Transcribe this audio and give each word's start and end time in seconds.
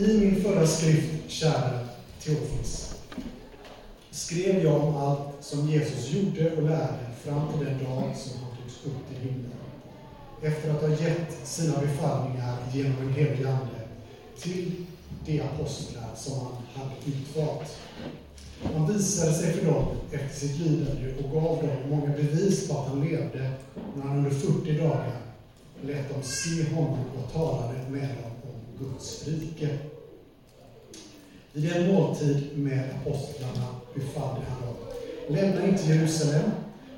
I 0.00 0.18
min 0.18 0.42
förra 0.42 0.66
skrift, 0.66 1.30
kära 1.30 1.78
Teofilus, 2.22 2.94
skrev 4.10 4.64
jag 4.64 4.84
om 4.84 4.96
allt 4.96 5.28
som 5.40 5.68
Jesus 5.68 6.10
gjorde 6.10 6.56
och 6.56 6.62
lärde 6.62 7.06
fram 7.24 7.52
till 7.52 7.66
den 7.66 7.78
dag 7.78 8.16
som 8.16 8.40
han 8.42 8.56
togs 8.56 8.86
upp 8.86 9.08
till 9.08 9.28
himlen. 9.28 9.52
Efter 10.42 10.70
att 10.70 10.80
ha 10.80 10.88
gett 10.88 11.46
sina 11.46 11.80
befallningar 11.80 12.56
genom 12.72 12.98
en 13.02 13.12
helig 13.12 13.46
Ande 13.46 13.88
till 14.38 14.86
de 15.26 15.40
apostlar 15.40 16.14
som 16.16 16.38
han 16.38 16.52
hade 16.74 16.94
utvalt. 17.06 17.78
Han 18.74 18.92
visade 18.92 19.34
sig 19.34 19.52
för 19.52 19.66
dem 19.66 19.86
efter 20.12 20.34
sitt 20.34 20.58
lidande 20.58 21.14
och 21.24 21.30
gav 21.30 21.56
dem 21.56 21.90
många 21.90 22.16
bevis 22.16 22.68
på 22.68 22.78
att 22.78 22.88
han 22.88 23.00
levde 23.00 23.50
när 23.96 24.04
han 24.04 24.18
under 24.18 24.30
40 24.30 24.78
dagar 24.78 25.16
lät 25.82 26.12
dem 26.12 26.22
se 26.22 26.74
honom 26.74 27.04
och 27.18 27.32
talade 27.32 27.90
med 27.90 28.08
dem 28.08 28.39
Guds 28.80 29.28
rike. 29.28 29.78
Vid 31.52 31.72
en 31.72 31.94
måltid 31.94 32.58
med 32.58 32.90
apostlarna 33.00 33.66
befallde 33.94 34.40
han 34.48 34.66
dem, 34.66 34.76
lämna 35.28 35.66
inte 35.66 35.82
Jerusalem, 35.82 36.50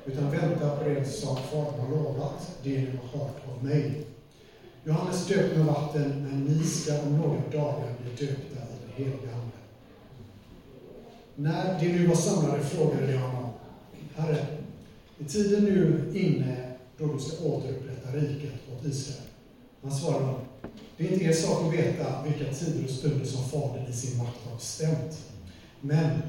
utan 0.05 0.31
vänta 0.31 0.77
på 0.77 0.89
det 0.89 1.05
som 1.05 1.37
Fadern 1.37 1.79
har 1.79 1.89
lovat, 1.89 2.57
det 2.63 2.69
ni 2.69 2.89
har 2.97 3.19
hört 3.19 3.35
av 3.47 3.63
mig. 3.63 4.05
Johannes 4.83 5.27
döpte 5.27 5.57
med 5.57 5.65
vatten, 5.65 6.27
men 6.29 6.43
ni 6.43 6.63
ska 6.63 7.01
om 7.01 7.17
några 7.17 7.49
dagar 7.51 7.95
bli 8.01 8.27
döpta 8.27 8.59
i 8.59 8.75
den 8.81 9.05
heliga 9.05 9.35
Ande. 9.35 9.57
När 11.35 11.79
de 11.79 11.87
nu 11.87 12.07
var 12.07 12.15
samlade 12.15 12.63
frågade 12.63 13.07
de 13.07 13.17
honom, 13.17 13.49
Herre, 14.15 14.45
är 15.19 15.25
tiden 15.25 15.63
nu 15.63 16.11
inne 16.13 16.71
då 16.97 17.13
du 17.13 17.19
ska 17.19 17.45
återupprätta 17.45 18.11
riket 18.11 18.51
åt 18.75 18.85
Israel? 18.85 19.27
Han 19.81 19.91
svarade 19.91 20.25
dem, 20.25 20.39
det 20.97 21.07
är 21.07 21.11
inte 21.11 21.25
er 21.25 21.33
sak 21.33 21.67
att 21.67 21.73
veta 21.73 22.23
vilka 22.23 22.53
tider 22.53 22.83
och 22.83 22.89
stunder 22.89 23.25
som 23.25 23.43
Fadern 23.43 23.85
i 23.89 23.93
sin 23.93 24.17
makt 24.17 24.37
har 24.49 24.55
bestämt. 24.55 25.19
Men 25.81 26.21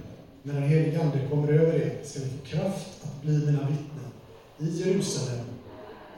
när 0.43 0.55
den 0.55 0.69
helige 0.69 1.03
Ande 1.03 1.29
kommer 1.31 1.53
över 1.53 1.75
er 1.75 2.01
ska 2.05 2.21
ni 2.21 2.27
få 2.27 2.45
kraft 2.45 2.89
att 3.03 3.23
bli 3.23 3.33
mina 3.33 3.69
vittnen 3.69 4.11
i 4.59 4.81
Jerusalem, 4.81 5.47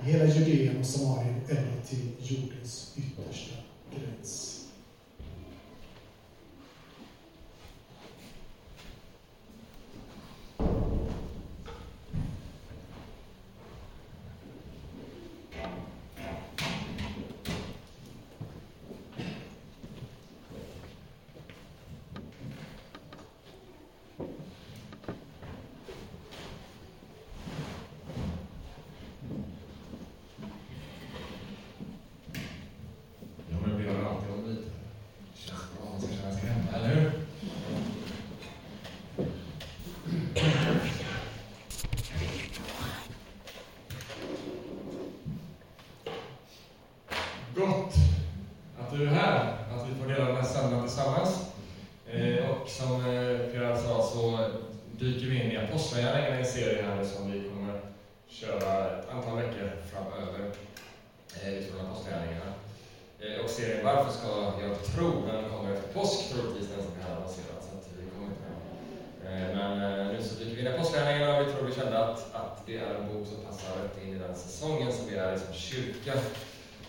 i 0.02 0.10
hela 0.12 0.24
Judeen 0.24 0.80
och 0.80 0.86
Samarien 0.86 1.40
eller 1.48 1.82
till 1.88 2.08
jordens 2.18 2.96
yttersta 2.96 3.56
gräns. 3.94 4.52
Ja, 33.50 33.56
men 33.66 33.78
vi 33.78 33.84
gör 33.84 34.04
alltid 34.04 34.30
om 34.30 34.48
lite. 34.50 34.62
Det 34.62 35.38
känns 35.40 35.60
bra, 35.60 35.90
man 35.92 36.00
ska 36.00 36.10
känna 36.16 36.32
sig 36.32 36.48
hemma, 36.48 36.76
eller 36.76 36.94
hur? 36.94 37.12
Gott 47.54 47.94
att 48.80 48.90
du 48.90 49.02
är 49.02 49.06
här, 49.06 49.54
att 49.74 49.88
vi 49.88 49.94
får 49.94 50.08
dela 50.08 50.24
den 50.24 50.36
här 50.36 50.42
söndagen 50.44 50.86
tillsammans. 50.86 51.46
Eh, 52.06 52.50
och 52.50 52.68
som 52.68 52.92
eh, 53.00 53.38
Pierre 53.38 53.78
sa 53.78 54.02
så 54.02 54.50
dyker 54.98 55.26
vi 55.26 55.42
in 55.42 55.50
i 55.52 55.56
Apostlagärningarna, 55.56 56.36
en 56.36 56.46
serie 56.46 56.82
här 56.82 57.04
som 57.04 57.32
vi 57.32 57.48
kommer 57.48 57.80
köra 58.28 58.98
ett 58.98 59.10
antal 59.10 59.36
veckor 59.36 59.70
framöver 59.92 60.50
eh, 61.42 61.54
utifrån 61.54 61.86
Apostlagärningarna. 61.86 62.46
Eh, 62.46 62.52
Eh, 63.20 63.44
och 63.44 63.50
serien 63.50 63.84
Varför 63.84 64.12
ska 64.12 64.28
jag 64.62 64.84
tro? 64.94 65.26
Den 65.26 65.50
kommer 65.50 65.74
efter 65.74 65.92
påsk 65.92 66.30
troligtvis, 66.30 66.68
den 66.68 66.84
som 66.84 66.92
vi 66.96 67.02
har 67.02 67.16
annonserat. 67.16 67.60
Så 67.60 67.76
att 67.76 67.88
vi 67.98 68.10
kommer 68.10 68.28
inte 68.32 68.42
med. 68.46 69.50
Eh, 69.50 69.56
men 69.56 70.00
eh, 70.00 70.12
nu 70.12 70.22
så 70.22 70.34
dyker 70.34 70.54
vi 70.54 70.60
in 70.60 70.66
i 70.66 70.70
Apostlagärningarna 70.70 71.38
och 71.38 71.46
vi 71.46 71.52
tror 71.52 71.66
vi 71.66 71.74
kände 71.74 71.98
att, 71.98 72.34
att 72.34 72.66
det 72.66 72.76
är 72.76 72.94
en 72.94 73.08
bok 73.12 73.26
som 73.26 73.44
passar 73.44 73.82
rätt 73.82 74.02
in 74.02 74.16
i 74.16 74.18
den 74.18 74.34
säsongen 74.34 74.92
som 74.92 75.06
vi 75.08 75.16
är 75.16 75.34
i 75.34 75.38
som 75.38 75.54
kyrka. 75.54 76.12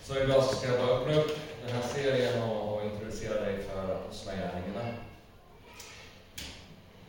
Så 0.02 0.18
idag 0.18 0.44
så 0.44 0.54
ska 0.54 0.68
jag 0.68 0.86
bara 0.86 0.96
öppna 0.96 1.14
upp 1.14 1.38
den 1.66 1.76
här 1.76 1.82
serien 1.82 2.42
och, 2.42 2.74
och 2.74 2.84
introducera 2.84 3.40
dig 3.40 3.62
för 3.62 3.94
Apostlagärningarna. 3.94 4.84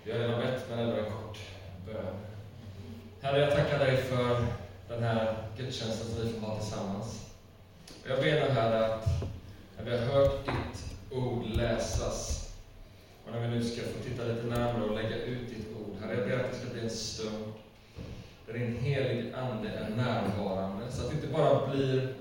Vi 0.03 0.11
har 0.11 0.19
redan 0.19 0.41
bett, 0.41 0.65
men 0.69 0.79
ändå 0.79 0.95
en 0.95 1.05
kort 1.05 1.37
bön. 1.85 2.15
Herre, 3.21 3.39
jag 3.39 3.51
tackar 3.51 3.79
dig 3.79 3.97
för 3.97 4.45
den 4.89 5.03
här 5.03 5.37
gudstjänsten 5.57 6.07
som 6.07 6.27
vi 6.27 6.33
får 6.33 6.47
ha 6.47 6.59
tillsammans. 6.59 7.28
Jag 8.09 8.17
ber 8.19 8.31
nu 8.31 8.49
Herre 8.53 8.85
att 8.85 9.07
när 9.77 9.85
vi 9.85 9.97
har 9.97 10.05
hört 10.05 10.45
ditt 10.45 10.85
ord 11.11 11.45
läsas 11.45 12.49
och 13.25 13.31
när 13.31 13.41
vi 13.41 13.47
nu 13.47 13.63
ska 13.63 13.81
få 13.81 14.03
titta 14.03 14.23
lite 14.23 14.47
närmare 14.47 14.83
och 14.83 14.95
lägga 14.95 15.15
ut 15.15 15.49
ditt 15.49 15.67
ord, 15.79 15.95
Herre, 16.01 16.17
jag 16.17 16.27
ber 16.27 16.39
att 16.39 16.51
det 16.51 16.57
ska 16.57 16.69
bli 16.73 16.81
en 16.81 16.89
stund 16.89 17.53
där 18.45 18.53
din 18.53 18.77
helige 18.77 19.37
Ande 19.37 19.69
är 19.69 19.89
närvarande, 19.89 20.91
så 20.91 21.01
att 21.01 21.09
det 21.09 21.15
inte 21.15 21.27
bara 21.27 21.67
blir 21.67 22.13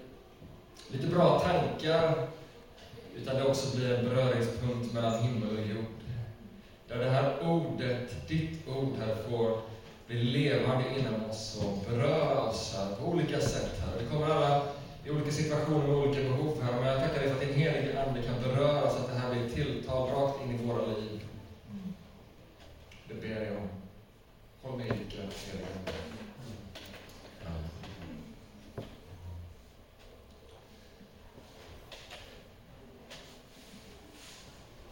lite 0.89 1.07
bra 1.07 1.41
tankar, 1.41 2.29
utan 3.17 3.37
det 3.37 3.45
också 3.45 3.77
blir 3.77 3.95
en 3.95 4.05
beröringspunkt 4.05 4.93
mellan 4.93 5.23
himmel 5.23 5.59
och 5.59 5.67
jord. 5.67 5.85
Där 6.89 6.99
det 6.99 7.11
här 7.11 7.35
ordet, 7.43 8.29
ditt 8.29 8.69
ord 8.69 8.95
här, 8.99 9.15
får 9.29 9.61
bli 10.07 10.23
levande 10.23 10.85
inom 10.99 11.31
oss 11.31 11.61
och 11.63 11.91
beröra 11.91 12.41
oss 12.41 12.75
här 12.77 12.95
på 12.97 13.09
olika 13.09 13.41
sätt. 13.41 13.81
Här. 13.81 14.03
Vi 14.03 14.07
kommer 14.07 14.27
alla 14.27 14.78
i 15.09 15.11
olika 15.11 15.31
situationer 15.31 15.91
och 15.91 15.99
olika 15.99 16.23
behov 16.23 16.63
här, 16.63 16.73
men 16.73 16.87
jag 16.89 17.01
tackar 17.01 17.21
dig 17.21 17.29
för 17.29 17.35
att 17.35 17.41
din 17.41 17.55
helige 17.55 18.03
Ande 18.03 18.23
kan 18.23 18.43
beröra 18.43 18.91
så 18.91 18.97
att 18.97 19.13
det 19.13 19.19
här 19.19 19.35
blir 19.35 19.49
tilltal 19.49 20.11
rakt 20.11 20.43
in 20.43 20.55
i 20.55 20.67
våra 20.67 20.87
liv. 20.87 21.21
Det 23.09 23.15
ber 23.15 23.29
jag 23.29 23.57
om. 23.57 23.69
Håll 24.63 24.79
mig 24.79 24.87
i 24.87 24.91
ditt 24.91 25.13
grepp, 25.13 25.35
helige 25.47 25.67
Ande. 25.77 25.93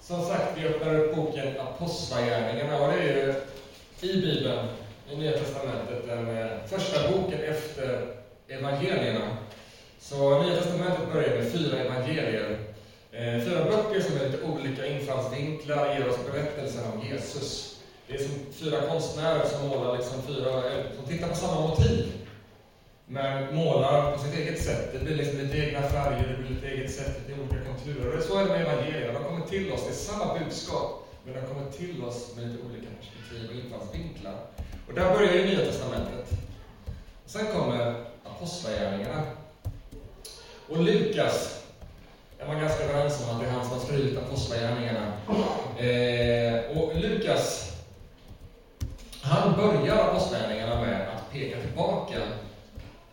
Som 0.00 0.22
sagt, 0.22 0.58
vi 0.58 0.66
öppnar 0.66 0.98
upp 0.98 1.16
boken 1.16 1.60
Apostlagärningarna 1.60 2.80
och 2.80 2.92
det 2.92 2.98
är 2.98 3.26
ju 3.26 3.34
i 4.08 4.20
Bibeln, 4.20 4.68
i 5.10 5.16
Nya 5.16 5.32
Testamentet, 5.32 6.06
den 6.06 6.36
eh, 6.36 6.66
första 6.66 7.10
boken 7.10 7.40
efter 7.40 8.14
evangelierna. 8.48 9.35
Så 10.08 10.42
Nya 10.42 10.56
Testamentet 10.56 11.12
börjar 11.12 11.36
med 11.36 11.52
fyra 11.52 11.78
evangelier. 11.78 12.58
Eh, 13.12 13.44
fyra 13.44 13.64
böcker 13.64 14.00
som 14.00 14.14
med 14.14 14.30
lite 14.30 14.44
olika 14.44 14.86
infallsvinklar, 14.86 15.94
ger 15.94 16.08
oss 16.08 16.18
berättelsen 16.32 16.84
om 16.92 17.06
Jesus. 17.06 17.76
Det 18.06 18.14
är 18.14 18.18
som 18.18 18.34
fyra 18.52 18.80
konstnärer 18.88 19.46
som 19.46 19.68
målar 19.68 19.96
liksom 19.96 20.22
fyra, 20.22 20.62
som 20.96 21.04
tittar 21.06 21.28
på 21.28 21.34
samma 21.34 21.60
motiv. 21.68 22.12
Men 23.06 23.54
målar 23.54 24.12
på 24.12 24.18
sitt 24.18 24.38
eget 24.38 24.62
sätt. 24.62 24.92
Det 24.92 24.98
blir 25.04 25.16
liksom 25.16 25.38
lite 25.38 25.58
egna 25.58 25.82
färger, 25.82 26.28
det 26.28 26.42
blir 26.42 26.54
lite 26.54 26.66
eget 26.66 26.94
sätt, 26.94 27.20
lite 27.26 27.40
olika 27.40 27.64
konturer. 27.64 28.20
Så 28.20 28.38
är 28.38 28.44
det 28.44 28.50
med 28.50 28.60
evangelierna. 28.60 29.18
De 29.18 29.24
kommer 29.24 29.46
till 29.46 29.72
oss, 29.72 29.84
det 29.84 29.90
är 29.90 29.94
samma 29.94 30.38
budskap, 30.38 31.08
men 31.24 31.34
de 31.34 31.40
kommer 31.40 31.70
till 31.70 32.04
oss 32.04 32.36
med 32.36 32.48
lite 32.48 32.62
olika 32.66 32.86
perspektiv 33.00 33.50
och 33.50 33.64
infallsvinklar. 33.64 34.34
Och 34.88 34.94
där 34.94 35.14
börjar 35.14 35.34
ju 35.34 35.44
Nya 35.44 35.58
Testamentet. 35.58 36.30
Sen 37.26 37.46
kommer 37.46 38.04
Apostlagärningarna. 38.24 39.22
Och 40.68 40.84
Lukas 40.84 41.62
är 42.38 42.46
man 42.46 42.60
ganska 42.60 42.84
överens 42.84 43.22
om 43.22 43.34
att 43.34 43.40
det 43.42 43.46
är 43.46 43.50
han 43.50 43.64
som 43.64 43.78
har 43.78 43.86
skrivit 43.86 44.18
Apostlagärningarna. 44.18 45.12
Eh, 45.78 46.78
och 46.78 46.96
Lukas, 46.96 47.72
han 49.20 49.56
börjar 49.56 49.96
Apostlagärningarna 49.96 50.80
med 50.80 51.08
att 51.08 51.32
peka 51.32 51.60
tillbaka 51.60 52.14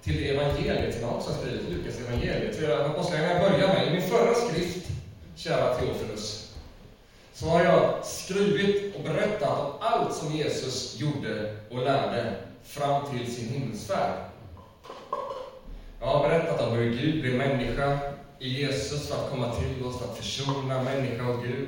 till 0.01 0.17
det 0.17 0.29
evangeliet 0.29 0.95
som 0.95 1.03
han 1.03 1.15
också 1.15 1.31
har 1.31 1.37
skrivit, 1.37 1.69
Lukas 1.69 1.99
evangeliet. 1.99 2.55
Så 2.55 2.73
Apostlagärningarna 2.73 3.49
börjar 3.49 3.67
med, 3.67 3.87
i 3.87 3.91
min 3.91 4.09
förra 4.09 4.33
skrift, 4.33 4.87
kära 5.35 5.75
Teofilus, 5.75 6.53
så 7.33 7.45
har 7.45 7.63
jag 7.63 8.05
skrivit 8.05 8.95
och 8.95 9.03
berättat 9.03 9.59
om 9.59 9.71
allt 9.79 10.15
som 10.15 10.35
Jesus 10.35 10.95
gjorde 10.99 11.55
och 11.69 11.77
lärde 11.77 12.35
fram 12.63 13.03
till 13.11 13.35
sin 13.35 13.49
himmelsfärd. 13.49 14.32
Jag 16.03 16.09
har 16.09 16.29
berättat 16.29 16.61
om 16.61 16.73
hur 16.73 16.97
Gud 16.97 17.21
blev 17.21 17.33
människa 17.33 17.99
i 18.39 18.49
Jesus 18.49 19.07
för 19.07 19.15
att 19.15 19.29
komma 19.29 19.51
till 19.55 19.85
oss, 19.85 19.99
för 19.99 20.05
att 20.05 20.17
försona 20.17 20.83
människa 20.83 21.27
och 21.27 21.43
Gud. 21.43 21.67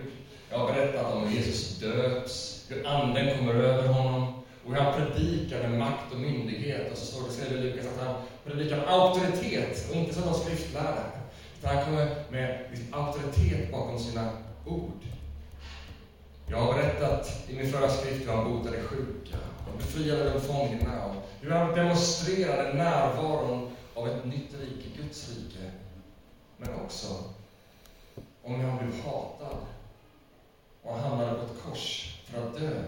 Jag 0.50 0.58
har 0.58 0.74
berättat 0.74 1.14
om 1.14 1.28
hur 1.28 1.36
Jesus 1.36 1.80
döps, 1.80 2.66
hur 2.70 2.88
Anden 2.88 3.38
kommer 3.38 3.54
över 3.54 3.88
honom 3.88 4.34
och 4.66 4.74
hur 4.74 4.82
han 4.82 4.94
predikar 4.94 5.68
med 5.68 5.80
makt 5.80 6.14
och 6.14 6.20
myndighet. 6.20 6.92
Och 6.92 6.98
så 6.98 7.06
står 7.06 7.28
det 7.28 7.34
skrivet 7.34 7.52
i 7.52 7.64
Lukas 7.64 7.86
att 7.86 8.08
han 8.08 8.16
predikar 8.46 8.78
med 8.78 8.90
auktoritet 8.90 9.90
och 9.90 9.96
inte 9.96 10.14
som 10.14 10.24
någon 10.24 10.40
skriftlärare. 10.40 11.12
Utan 11.60 11.76
han 11.76 11.86
kommer 11.86 12.16
med 12.30 12.60
liksom 12.72 12.94
auktoritet 12.94 13.72
bakom 13.72 14.00
sina 14.00 14.30
ord. 14.66 15.02
Jag 16.48 16.58
har 16.58 16.74
berättat 16.74 17.44
i 17.50 17.56
min 17.56 17.72
förra 17.72 17.90
skrift 17.90 18.28
hur 18.28 18.32
han 18.32 18.54
botade 18.54 18.82
sjuka, 18.82 19.38
och 19.68 19.78
befriade 19.78 20.30
de 20.30 20.42
fångna 20.42 21.06
och 21.06 21.16
hur 21.42 21.52
han 21.52 21.76
demonstrerade 21.76 22.74
närvaron 22.74 23.75
av 23.96 24.08
ett 24.08 24.26
nytt 24.26 24.54
rike, 24.54 25.02
Guds 25.02 25.30
rike. 25.30 25.72
Men 26.58 26.74
också 26.74 27.08
om 28.44 28.56
hur 28.56 28.70
han 28.70 28.78
blev 28.78 29.04
hatad 29.04 29.58
och 30.84 30.98
hamnade 30.98 31.40
på 31.40 31.46
ett 31.46 31.62
kors 31.64 32.18
för 32.26 32.48
att 32.48 32.60
dö. 32.60 32.84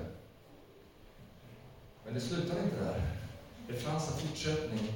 Men 2.05 2.13
det 2.13 2.21
slutade 2.21 2.63
inte 2.63 2.83
där. 2.83 3.01
Det 3.67 3.73
fanns 3.73 4.07
en 4.07 4.27
fortsättning. 4.27 4.93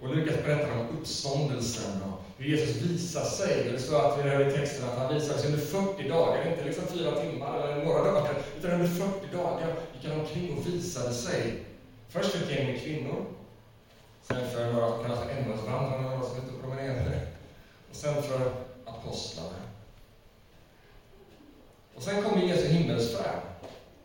Och 0.00 0.16
Lukas 0.16 0.44
berättar 0.44 0.78
om 0.78 0.98
uppståndelsen 0.98 2.02
och 2.02 2.22
hur 2.38 2.46
Jesus 2.46 2.82
visar 2.82 3.24
sig. 3.24 3.70
Det 3.72 3.78
står 3.78 4.08
att 4.08 4.18
vi 4.18 4.22
hör 4.22 4.48
i 4.48 4.52
texten 4.52 4.88
att 4.88 4.98
han 4.98 5.14
visar 5.14 5.38
sig 5.38 5.52
under 5.52 5.64
40 5.64 6.08
dagar, 6.08 6.50
inte 6.50 6.64
liksom 6.64 6.86
fyra 6.86 7.20
timmar 7.20 7.68
eller 7.68 7.84
några 7.84 8.02
dagar, 8.12 8.34
utan 8.58 8.70
under 8.70 8.86
40 8.86 9.36
dagar 9.36 9.76
gick 9.94 10.10
han 10.10 10.20
omkring 10.20 10.58
och 10.58 10.66
visade 10.66 11.14
sig. 11.14 11.64
Först 12.08 12.34
ett 12.34 12.50
gäng 12.50 12.66
med 12.66 12.82
kvinnor, 12.82 13.24
sen 14.28 14.50
för 14.50 14.72
några 14.72 14.88
som 14.88 15.04
kallas 15.04 15.20
för 15.20 16.02
några 16.02 16.22
som 16.22 16.36
är 16.36 16.42
ute 16.44 16.54
och 16.54 16.60
promenerade, 16.60 17.20
och 17.90 17.96
sen 17.96 18.22
för 18.22 18.52
apostlarna. 18.84 19.56
Och 21.94 22.02
sen 22.02 22.22
kommer 22.22 22.42
Jesu 22.42 22.68
himmelsfärd. 22.68 23.40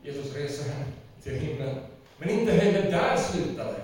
Jesus 0.03 0.35
reser 0.35 0.69
hem 0.71 0.87
till 1.23 1.33
himlen. 1.33 1.75
Men 2.17 2.29
inte 2.29 2.51
heller 2.51 2.91
där 2.91 3.17
slutade 3.17 3.75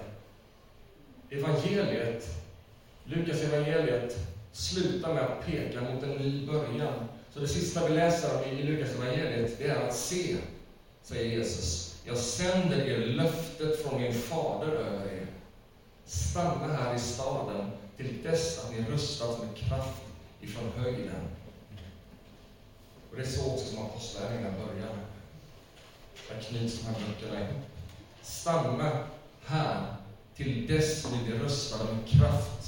evangeliet, 1.30 2.28
Lukas 3.04 3.44
evangeliet 3.44 4.18
slutar 4.52 5.14
med 5.14 5.24
att 5.24 5.46
peka 5.46 5.82
mot 5.82 6.04
en 6.04 6.10
ny 6.10 6.48
början. 6.48 6.94
Så 7.34 7.40
det 7.40 7.48
sista 7.48 7.88
vi 7.88 7.94
läser 7.94 8.38
om 8.38 8.44
i 8.44 8.64
Lukas 8.64 8.96
evangeliet, 8.96 9.58
det 9.60 9.68
är 9.68 9.88
att 9.88 9.96
se, 9.96 10.36
säger 11.04 11.38
Jesus. 11.38 11.96
Jag 12.06 12.18
sänder 12.18 12.88
er 12.88 12.98
löftet 12.98 13.84
från 13.84 14.02
min 14.02 14.14
fader 14.14 14.72
över 14.72 15.06
er. 15.06 15.25
Stanna 16.06 16.74
här 16.74 16.96
i 16.96 17.00
staden 17.00 17.72
till 17.98 18.24
dess 18.24 18.64
att 18.64 18.72
ni 18.72 18.86
rustats 18.90 19.40
med 19.40 19.56
kraft 19.56 20.02
ifrån 20.42 20.72
höjden. 20.76 21.28
Och 23.10 23.16
det 23.16 23.22
är 23.22 23.28
så 23.28 23.54
också 23.54 23.66
som 23.66 23.86
apostlärningarna 23.86 24.58
börjar. 24.58 24.96
Där 26.30 26.42
knyts 26.42 26.80
de 26.80 26.86
här 26.86 26.96
böckerna 27.08 27.42
ihop. 27.42 27.64
Stanna 28.22 29.08
här 29.46 29.96
till 30.36 30.68
dess 30.68 31.12
ni 31.12 31.24
blir 31.24 31.40
rustade 31.40 31.94
med 31.94 32.08
kraft. 32.08 32.66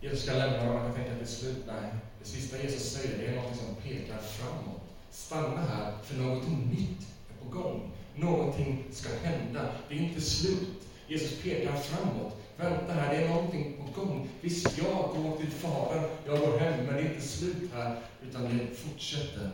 Jesus 0.00 0.22
ska 0.22 0.32
lämna 0.32 0.64
dem, 0.64 0.84
jag 0.84 0.94
tänker 0.94 1.12
att 1.12 1.18
det 1.18 1.24
är 1.24 1.28
slut. 1.28 1.64
Nej, 1.66 1.90
det 2.18 2.28
sista 2.28 2.62
Jesus 2.62 2.92
säger, 2.92 3.18
det 3.18 3.26
är 3.26 3.42
något 3.42 3.56
som 3.56 3.74
pekar 3.74 4.18
framåt. 4.18 4.82
Stanna 5.10 5.60
här, 5.60 5.92
för 6.02 6.16
något 6.16 6.48
nytt 6.48 7.00
är 7.30 7.44
på 7.44 7.58
gång. 7.58 7.93
Någonting 8.16 8.84
ska 8.92 9.08
hända. 9.22 9.68
Det 9.88 9.94
är 9.94 9.98
inte 9.98 10.20
slut. 10.20 10.68
Jesus 11.08 11.42
pekar 11.42 11.72
framåt. 11.72 12.36
Vänta 12.56 12.92
här, 12.92 13.14
det 13.14 13.24
är 13.24 13.28
någonting 13.28 13.76
på 13.76 14.00
gång. 14.00 14.28
Visst, 14.40 14.78
jag 14.78 15.16
går 15.16 15.36
till 15.36 15.50
Fadern, 15.50 16.04
jag 16.26 16.38
går 16.38 16.58
hem, 16.58 16.86
men 16.86 16.94
det 16.94 17.00
är 17.00 17.08
inte 17.10 17.26
slut 17.28 17.70
här, 17.74 17.96
utan 18.28 18.42
det 18.42 18.76
fortsätter. 18.76 19.50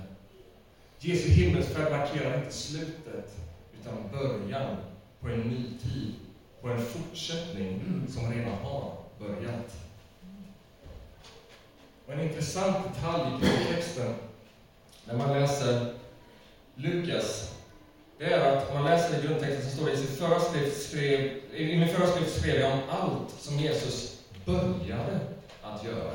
Jesu 0.98 1.28
himmelsfärd 1.28 1.92
markerar 1.92 2.38
inte 2.38 2.52
slutet, 2.52 3.36
utan 3.80 3.94
början 4.12 4.76
på 5.20 5.28
en 5.28 5.40
ny 5.40 5.64
tid, 5.82 6.14
på 6.60 6.68
en 6.68 6.84
fortsättning 6.86 7.82
som 8.08 8.32
redan 8.32 8.58
har 8.58 8.92
börjat. 9.18 9.76
Och 12.06 12.12
en 12.12 12.20
intressant 12.20 12.76
detalj 12.94 13.44
i 13.46 13.74
texten, 13.74 14.14
när 15.04 15.16
man 15.16 15.40
läser 15.40 15.94
Lukas, 16.74 17.54
det 18.20 18.26
är 18.26 18.56
att 18.56 18.68
om 18.70 18.74
man 18.74 18.84
läser 18.84 19.18
i 19.18 19.26
grundtexten 19.26 19.70
så 19.70 19.76
står 19.76 19.86
det 19.86 19.92
i 19.92 19.96
sin 19.96 20.16
förra 20.16 20.40
skrift 20.40 20.88
skrev, 20.88 21.20
i 21.54 21.78
min 21.78 21.88
förra 21.88 22.06
skrift 22.06 22.40
skrev 22.40 22.60
jag 22.60 22.72
om 22.72 22.80
allt 22.90 23.30
som 23.38 23.58
Jesus 23.58 24.18
började 24.44 25.20
att 25.62 25.84
göra. 25.84 26.12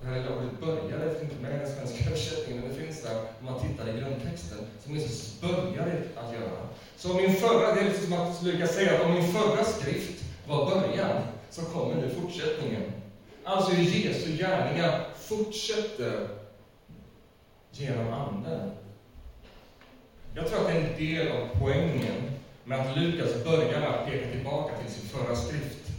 Det 0.00 0.06
här 0.06 0.16
lilla 0.16 0.36
ordet 0.36 0.60
började 0.60 1.10
finns 1.10 1.32
inte 1.32 1.42
med 1.42 1.54
i 1.54 1.58
den 1.58 1.74
svenska 1.74 2.10
översättningen, 2.10 2.62
men 2.62 2.70
det 2.70 2.80
finns 2.84 3.02
där 3.02 3.16
om 3.40 3.44
man 3.44 3.60
tittar 3.60 3.88
i 3.88 4.00
grundtexten, 4.00 4.58
som 4.84 4.94
Jesus 4.94 5.40
började 5.40 6.02
att 6.16 6.32
göra. 6.32 6.68
Så 6.96 7.14
min 7.14 7.34
förra, 7.34 7.74
det 7.74 7.80
är 7.80 7.84
liksom 7.84 8.12
att 8.12 8.42
Lukas 8.42 8.74
säger 8.74 8.94
att 8.94 9.04
om 9.04 9.12
min 9.12 9.32
förra 9.32 9.64
skrift 9.64 10.24
var 10.48 10.70
början, 10.70 11.22
så 11.50 11.62
kommer 11.62 11.94
nu 11.94 12.10
fortsättningen. 12.10 12.82
Alltså 13.44 13.72
Jesu 13.72 14.36
gärningar 14.36 15.06
fortsätter 15.18 16.28
genom 17.72 18.12
Anden. 18.12 18.70
Jag 20.36 20.48
tror 20.48 20.60
att 20.60 20.66
det 20.66 20.72
är 20.72 20.90
en 20.90 20.98
del 20.98 21.32
av 21.32 21.48
poängen 21.60 22.30
med 22.64 22.80
att 22.80 22.98
Lukas 22.98 23.44
börjar 23.44 23.80
med 23.80 23.88
att 23.88 24.06
peka 24.06 24.30
tillbaka 24.30 24.76
till 24.78 24.92
sin 24.94 25.08
förra 25.08 25.36
skrift. 25.36 25.90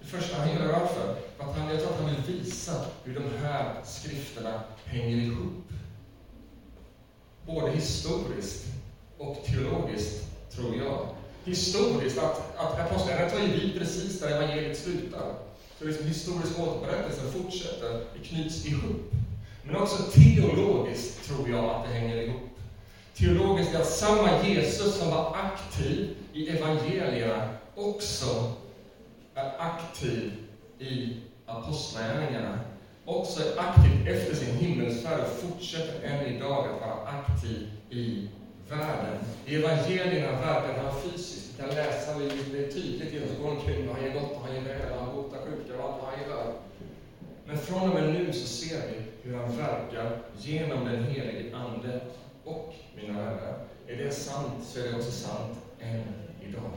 Det 0.00 0.06
första 0.06 0.36
han 0.36 0.48
gör 0.48 0.72
varför? 0.72 1.16
För 1.36 1.44
att 1.44 1.56
han, 1.56 1.68
jag 1.68 1.80
tror 1.80 1.92
att 1.92 2.00
han 2.00 2.10
vill 2.10 2.36
visa 2.36 2.84
hur 3.04 3.14
de 3.14 3.24
här 3.42 3.74
skrifterna 3.84 4.60
hänger 4.84 5.16
ihop. 5.16 5.64
Både 7.46 7.70
historiskt 7.70 8.64
och 9.18 9.44
teologiskt, 9.44 10.24
tror 10.50 10.76
jag. 10.76 11.08
Historiskt, 11.44 12.18
att, 12.18 12.56
att 12.56 12.80
apostlagärningarna 12.80 13.30
tar 13.30 13.46
ju 13.46 13.60
vid 13.60 13.78
precis 13.78 14.20
där 14.20 14.28
evangeliet 14.28 14.78
slutar. 14.78 15.34
Så 15.78 15.84
liksom 15.84 16.06
historisk 16.06 16.58
återberättelse 16.58 17.22
fortsätter, 17.32 18.04
det 18.14 18.28
knyts 18.28 18.66
ihop. 18.66 19.12
Men 19.62 19.76
också 19.76 20.02
teologiskt 20.02 21.26
tror 21.26 21.50
jag 21.50 21.64
att 21.64 21.84
det 21.88 21.94
hänger 21.94 22.16
ihop. 22.16 22.53
Teologiskt 23.14 23.74
är 23.74 23.80
att 23.80 23.90
samma 23.90 24.42
Jesus 24.44 24.98
som 24.98 25.10
var 25.10 25.36
aktiv 25.36 26.16
i 26.32 26.48
evangelierna 26.48 27.48
också 27.74 28.52
är 29.34 29.52
aktiv 29.58 30.32
i 30.78 31.16
apostlagärningarna. 31.46 32.58
Också 33.04 33.42
är 33.42 33.58
aktiv 33.58 34.08
efter 34.08 34.34
sin 34.34 34.54
himmelsfärd 34.54 35.20
och 35.20 35.48
fortsätter 35.48 36.08
än 36.08 36.26
idag 36.26 36.68
att 36.68 36.80
vara 36.80 37.08
aktiv 37.08 37.70
i 37.90 38.28
världen. 38.68 39.18
I 39.46 39.54
evangelierna 39.56 40.40
världen 40.40 40.84
han 40.84 41.00
fysiskt. 41.00 41.50
Vi 41.56 41.62
kan 41.62 41.74
läsa, 41.74 42.18
det 42.18 42.64
är 42.66 42.72
tydligt, 42.72 43.12
Jesus 43.12 43.38
går 43.42 43.50
omkring 43.50 43.88
och 43.88 43.94
han 43.94 44.04
ger 44.04 44.12
gott 44.12 44.32
och 44.32 44.46
han 44.46 44.54
ger 44.54 44.62
väl, 44.62 44.98
han 44.98 45.14
botar 45.14 45.38
sjuka 45.38 45.78
och 45.78 45.84
allt 45.84 46.02
vad 46.02 46.10
han 46.10 46.30
gör. 46.30 46.52
Men 47.46 47.58
från 47.58 47.90
och 47.90 47.94
med 47.94 48.12
nu 48.12 48.32
så 48.32 48.46
ser 48.46 48.76
vi 48.76 49.02
hur 49.22 49.36
han 49.36 49.56
verkar 49.56 50.18
genom 50.38 50.84
den 50.84 51.04
helige 51.04 51.56
Ande. 51.56 52.00
Och, 52.44 52.74
mina 52.94 53.12
vänner, 53.12 53.54
är 53.86 53.96
det 53.96 54.10
sant 54.10 54.64
så 54.64 54.80
är 54.80 54.84
det 54.84 54.96
också 54.96 55.10
sant 55.10 55.58
än 55.80 56.02
idag. 56.48 56.72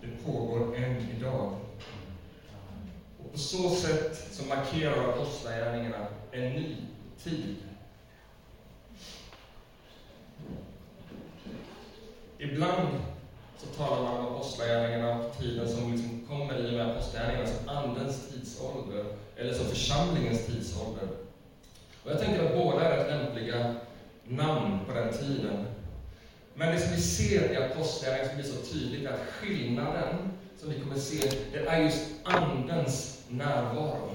Det 0.00 0.24
pågår 0.24 0.76
än 0.76 1.10
idag. 1.18 1.54
Och 3.18 3.32
på 3.32 3.38
så 3.38 3.70
sätt 3.70 4.28
så 4.30 4.44
markerar 4.44 5.08
apostlagärningarna 5.08 6.06
en 6.30 6.52
ny 6.52 6.76
tid. 7.24 7.56
Ibland 12.38 12.88
så 13.58 13.66
talar 13.66 14.02
man 14.02 14.26
om 14.26 14.34
apostlagärningarna, 14.34 15.24
tiden 15.40 15.68
som 15.68 15.92
liksom 15.92 16.26
kommer 16.28 16.58
i 16.58 16.68
och 16.68 16.72
med 16.72 16.90
apostlagärningarna, 16.90 17.46
som 17.46 17.68
Andens 17.68 18.28
tidsålder, 18.28 19.04
eller 19.36 19.54
som 19.54 19.66
församlingens 19.66 20.46
tidsålder. 20.46 21.08
Och 22.04 22.10
jag 22.10 22.20
tänker 22.20 22.44
att 22.44 22.54
båda 22.54 22.84
är 22.84 22.96
rätt 22.96 23.10
lämpliga 23.10 23.74
namn 24.24 24.78
på 24.86 24.92
den 24.92 25.12
tiden. 25.12 25.66
Men 26.54 26.74
det 26.74 26.80
som 26.80 26.94
vi 26.96 27.02
ser 27.02 27.52
i 27.52 27.56
apostlagärningarna 27.56 28.28
som 28.28 28.36
blir 28.36 28.52
så 28.52 28.72
tydligt 28.72 29.06
är 29.06 29.12
att 29.12 29.26
skillnaden 29.30 30.16
som 30.60 30.70
vi 30.70 30.80
kommer 30.80 30.98
se, 30.98 31.30
det 31.52 31.66
är 31.66 31.82
just 31.82 32.06
Andens 32.24 33.24
närvaro. 33.28 34.10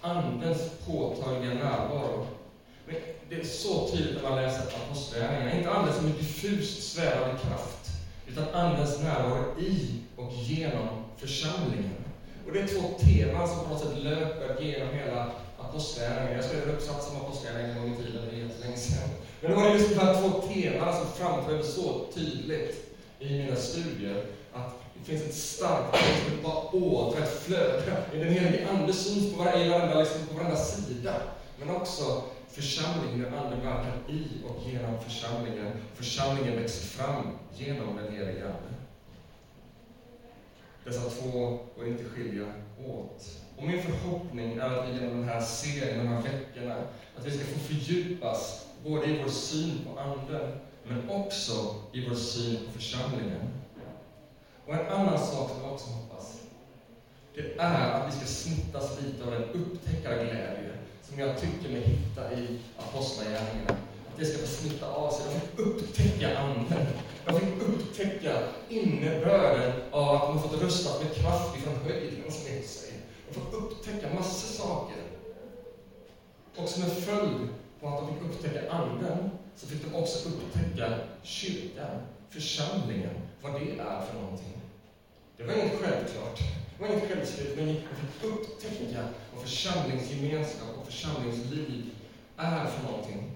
Andens 0.00 0.70
påtagliga 0.86 1.54
närvaro. 1.54 2.26
Men 2.86 2.96
det 3.28 3.40
är 3.40 3.44
så 3.44 3.88
tydligt 3.88 4.22
när 4.22 4.30
man 4.30 4.42
läser 4.42 4.76
apostlagärningarna. 4.76 5.58
Inte 5.58 5.70
Anden 5.70 5.94
som 5.94 6.06
en 6.06 6.12
diffust 6.12 6.92
svävande 6.92 7.38
kraft, 7.40 7.90
utan 8.28 8.48
Andens 8.48 9.00
närvaro 9.00 9.60
i 9.60 10.00
och 10.16 10.32
genom 10.32 10.88
församlingen. 11.16 12.04
Och 12.46 12.52
det 12.52 12.60
är 12.60 12.66
två 12.66 12.88
teman 12.98 13.48
som 13.48 13.64
på 13.64 13.68
något 13.68 13.80
sätt 13.80 13.98
löper 13.98 14.62
genom 14.62 14.94
hela 14.94 15.30
apostlagärningarna. 15.72 16.36
Jag 16.36 16.44
skrev 16.44 16.62
en 16.62 16.74
uppsats 16.74 17.10
om 17.10 17.16
apostlagärningarna 17.16 17.74
en 17.74 17.82
gång 17.82 17.92
i 17.92 18.02
tiden, 18.02 18.22
det 18.30 18.36
är 18.36 18.44
jättelänge 18.46 18.76
sedan. 18.76 19.08
Men 19.40 19.50
det 19.50 19.56
var 19.56 19.70
just 19.70 19.88
de 19.88 19.94
här 19.94 20.14
två 20.20 20.28
teman 20.40 20.96
som 20.96 21.06
framträdde 21.12 21.64
så 21.64 22.06
tydligt 22.14 22.96
i 23.18 23.38
mina 23.38 23.56
studier. 23.56 24.24
Att 24.52 24.80
det 24.94 25.04
finns 25.04 25.22
ett 25.22 25.34
starkt, 25.34 25.94
ett 25.94 26.42
bara 26.42 26.74
ådra, 26.74 27.18
ett 27.18 27.42
flöde. 27.42 28.04
I 28.14 28.18
Den 28.18 28.28
helige 28.28 28.68
Ande 28.70 28.92
syns 28.92 29.32
på 29.32 29.44
varenda, 29.44 30.00
liksom 30.00 30.26
på 30.26 30.34
varenda 30.34 30.56
sida. 30.56 31.14
Men 31.58 31.76
också 31.76 32.22
församlingen, 32.50 33.22
den 33.22 33.34
Anden 33.34 33.60
verkar 33.60 33.94
i 34.08 34.26
och 34.48 34.70
genom 34.70 35.00
församlingen. 35.00 35.72
Församlingen 35.94 36.62
växer 36.62 36.86
fram 36.86 37.38
genom 37.56 37.96
den 37.96 38.12
helige 38.12 38.44
Ande. 38.44 38.81
Dessa 40.84 41.10
två 41.10 41.58
går 41.76 41.86
inte 41.88 42.04
skilja 42.04 42.46
åt. 42.86 43.42
Och 43.56 43.64
min 43.64 43.82
förhoppning 43.82 44.56
är 44.56 44.60
att 44.60 44.88
vi 44.88 44.94
genom 44.94 45.16
den 45.16 45.28
här 45.28 45.40
serien, 45.40 45.98
de 45.98 46.06
här 46.08 46.22
veckorna, 46.22 46.74
att 47.16 47.26
vi 47.26 47.30
ska 47.30 47.44
få 47.44 47.58
fördjupas 47.58 48.66
både 48.84 49.06
i 49.06 49.22
vår 49.22 49.30
syn 49.30 49.78
på 49.84 50.00
Anden, 50.00 50.52
men 50.84 51.10
också 51.10 51.74
i 51.92 52.08
vår 52.08 52.14
syn 52.14 52.58
på 52.66 52.72
församlingen. 52.72 53.40
Och 54.66 54.74
en 54.74 54.86
annan 54.86 55.18
sak 55.18 55.50
som 55.50 55.62
jag 55.62 55.72
också 55.72 55.90
hoppas, 55.90 56.40
det 57.34 57.58
är 57.58 57.90
att 57.90 58.08
vi 58.08 58.16
ska 58.16 58.26
smittas 58.26 59.02
lite 59.02 59.24
av 59.24 59.30
den 59.30 59.42
upptäckarglädje 59.42 60.72
som 61.02 61.18
jag 61.18 61.40
tycker 61.40 61.68
mig 61.68 61.80
hitta 61.80 62.32
i 62.32 62.58
Apostlagärningarna. 62.78 63.76
Det 64.18 64.24
ska 64.24 64.38
få 64.38 64.46
smitta 64.46 64.86
av 64.86 65.10
sig. 65.10 65.24
De 65.26 65.40
fick 65.40 65.58
upptäcka 65.66 66.38
Anden. 66.38 66.86
De 67.26 67.40
fick 67.40 67.62
upptäcka 67.68 68.38
innebörden 68.68 69.72
av 69.90 70.14
att 70.14 70.22
de 70.22 70.38
har 70.38 70.48
fått 70.48 70.62
rösta 70.62 71.04
med 71.04 71.14
kraft 71.14 71.56
ifrån 71.56 71.74
höjden, 71.84 72.24
och 72.26 72.32
det 72.32 72.68
sig. 72.68 72.92
De 73.28 73.40
får 73.40 73.56
upptäcka 73.56 74.14
massor 74.14 74.62
saker. 74.62 74.96
Och 76.56 76.68
som 76.68 76.82
en 76.82 76.90
följd 76.90 77.48
på 77.80 77.88
att 77.88 77.98
de 77.98 78.14
fick 78.14 78.24
upptäcka 78.24 78.72
Anden, 78.72 79.30
så 79.56 79.66
fick 79.66 79.84
de 79.84 79.94
också 79.94 80.28
upptäcka 80.28 80.94
kyrkan, 81.22 82.00
församlingen, 82.30 83.14
vad 83.42 83.52
det 83.52 83.70
är 83.70 84.06
för 84.06 84.20
någonting. 84.20 84.60
Det 85.36 85.44
var 85.44 85.54
inte 85.54 85.76
självklart. 85.76 86.38
Det 86.78 86.82
var 86.82 86.88
inget 86.88 87.08
självskrivet, 87.08 87.56
men 87.56 87.66
de 87.66 87.74
fick 87.74 88.24
upptäcka 88.24 89.08
vad 89.34 89.42
församlingsgemenskap 89.42 90.68
och 90.80 90.86
församlingsliv 90.86 91.90
är 92.36 92.66
för 92.66 92.82
någonting. 92.82 93.31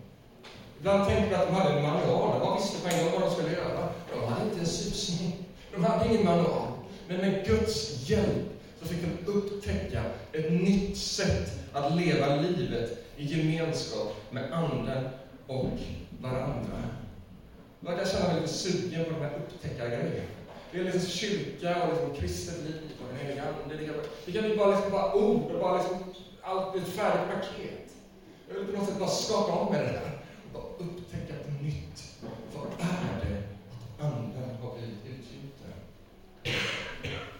Ibland 0.78 1.09
tänker 1.09 1.33
jag 1.33 1.40
att 1.40 1.49
de 1.49 1.54
hade 1.54 1.75
en 1.75 1.83
manual. 1.83 2.40
De 2.40 2.56
visste 2.56 2.88
på 2.88 2.95
en 2.95 3.04
gång 3.04 3.12
vad 3.12 3.23
de 3.23 3.35
skulle 3.35 3.56
göra. 3.56 3.88
De 4.12 4.33
hade 4.33 4.45
inte 4.45 4.61
en 4.61 4.66
susning. 4.66 5.45
De 5.75 5.85
hade 5.85 6.09
ingen 6.09 6.25
manual. 6.25 6.68
Men 7.09 7.16
med 7.16 7.47
Guds 7.47 8.09
hjälp 8.09 8.47
så 8.83 8.88
fick 8.88 8.99
de 9.02 9.33
upptäcka 9.33 10.02
ett 10.33 10.52
nytt 10.52 10.99
sätt 10.99 11.52
att 11.73 11.97
leva 11.97 12.37
livet 12.37 13.04
i 13.16 13.25
gemenskap 13.25 14.14
med 14.30 14.52
Anden 14.52 15.09
och 15.47 15.78
varandra. 16.21 16.83
Jag 17.80 17.99
kan 17.99 18.06
känna 18.06 18.33
mig 18.33 18.40
lite 18.40 18.52
sugen 18.52 19.04
på 19.04 19.11
de 19.11 19.21
här 19.21 19.33
upptäckargrejerna. 19.37 20.25
Det 20.73 20.78
är 20.78 20.85
liksom 20.85 21.11
kyrka 21.11 21.83
och 21.83 21.88
liksom 21.92 22.14
kristet 22.14 22.64
liv 22.64 22.90
och 23.00 23.09
den 23.09 23.26
heliga 23.26 23.42
Ande. 23.42 23.76
Det 23.76 23.87
kan, 23.87 23.95
det 24.26 24.33
kan 24.33 24.42
bli 24.42 24.56
bara, 24.56 24.71
liksom 24.71 24.92
bara 24.92 25.14
ord 25.14 25.50
och 25.52 25.61
bara 25.61 25.76
liksom 25.76 25.99
allt 26.42 26.76
ett 26.76 26.88
färdigt 26.88 27.28
paket. 27.35 27.92
Jag 28.49 28.54
vill 28.54 28.66
på 28.66 28.78
något 28.78 28.88
sätt 28.88 28.99
bara 28.99 29.09
skaka 29.09 29.52
om 29.52 29.73
med 29.73 29.85
det 29.85 29.92
där 29.92 30.16
bara 30.52 30.62
upptäcka 30.78 31.34
på 31.44 31.64
nytt. 31.64 32.18
Vad 32.54 32.66
är 32.78 33.26
det 33.26 33.38
att 33.72 34.12
Anden 34.12 34.56
har 34.62 34.76
blivit 34.76 35.06
utgjuten? 35.06 35.72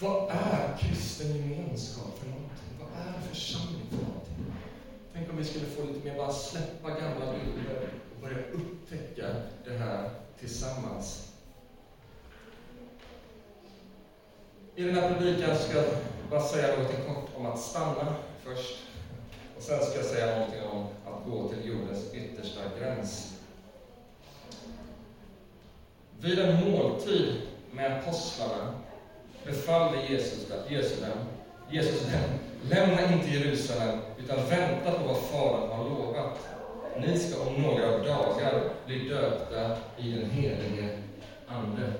Vad 0.01 0.31
är 0.31 0.79
kristen 0.79 1.37
gemenskap 1.37 2.19
för 2.19 2.27
någonting? 2.27 2.77
Vad 2.81 3.07
är 3.07 3.21
församling 3.29 3.87
för 3.91 3.97
någonting? 3.97 4.53
Tänk 5.13 5.31
om 5.31 5.37
vi 5.37 5.45
skulle 5.45 5.67
få 5.67 5.85
lite 5.85 6.09
mer 6.09 6.17
bara 6.17 6.33
släppa 6.33 6.89
gamla 6.89 7.33
bilder 7.33 7.89
och 8.15 8.23
börja 8.23 8.39
upptäcka 8.53 9.27
det 9.65 9.79
här 9.79 10.11
tillsammans. 10.41 11.33
I 14.75 14.83
den 14.83 14.95
här 14.95 15.15
predikan 15.15 15.57
ska 15.57 15.77
jag 15.77 15.87
bara 16.31 16.43
säga 16.43 16.77
något 16.77 17.07
kort 17.07 17.31
om 17.37 17.47
att 17.47 17.59
stanna 17.61 18.15
först. 18.45 18.77
Och 19.57 19.63
sen 19.63 19.85
ska 19.85 19.97
jag 19.97 20.07
säga 20.07 20.39
någonting 20.39 20.63
om 20.63 20.87
att 21.07 21.25
gå 21.27 21.49
till 21.49 21.69
jordens 21.69 22.15
yttersta 22.15 22.61
gräns. 22.81 23.33
Vid 26.21 26.39
en 26.39 26.71
måltid 26.71 27.35
med 27.73 27.99
apostlarna 27.99 28.75
befallde 29.45 29.99
Jesus, 30.09 30.49
Jesus 30.69 31.01
dem, 31.01 31.19
Jesus 31.71 32.01
dem, 32.01 32.39
lämna 32.71 33.13
inte 33.13 33.31
Jerusalem, 33.31 33.99
utan 34.19 34.37
vänta 34.49 34.93
på 34.93 35.05
vad 35.07 35.17
Fadern 35.17 35.71
har 35.71 35.85
lovat. 35.85 36.39
Ni 37.01 37.19
ska 37.19 37.43
om 37.43 37.63
några 37.63 37.99
dagar 37.99 38.63
bli 38.87 39.09
döpta 39.09 39.77
i 39.99 40.13
den 40.13 40.31
helige 40.31 40.99
Ande. 41.49 41.93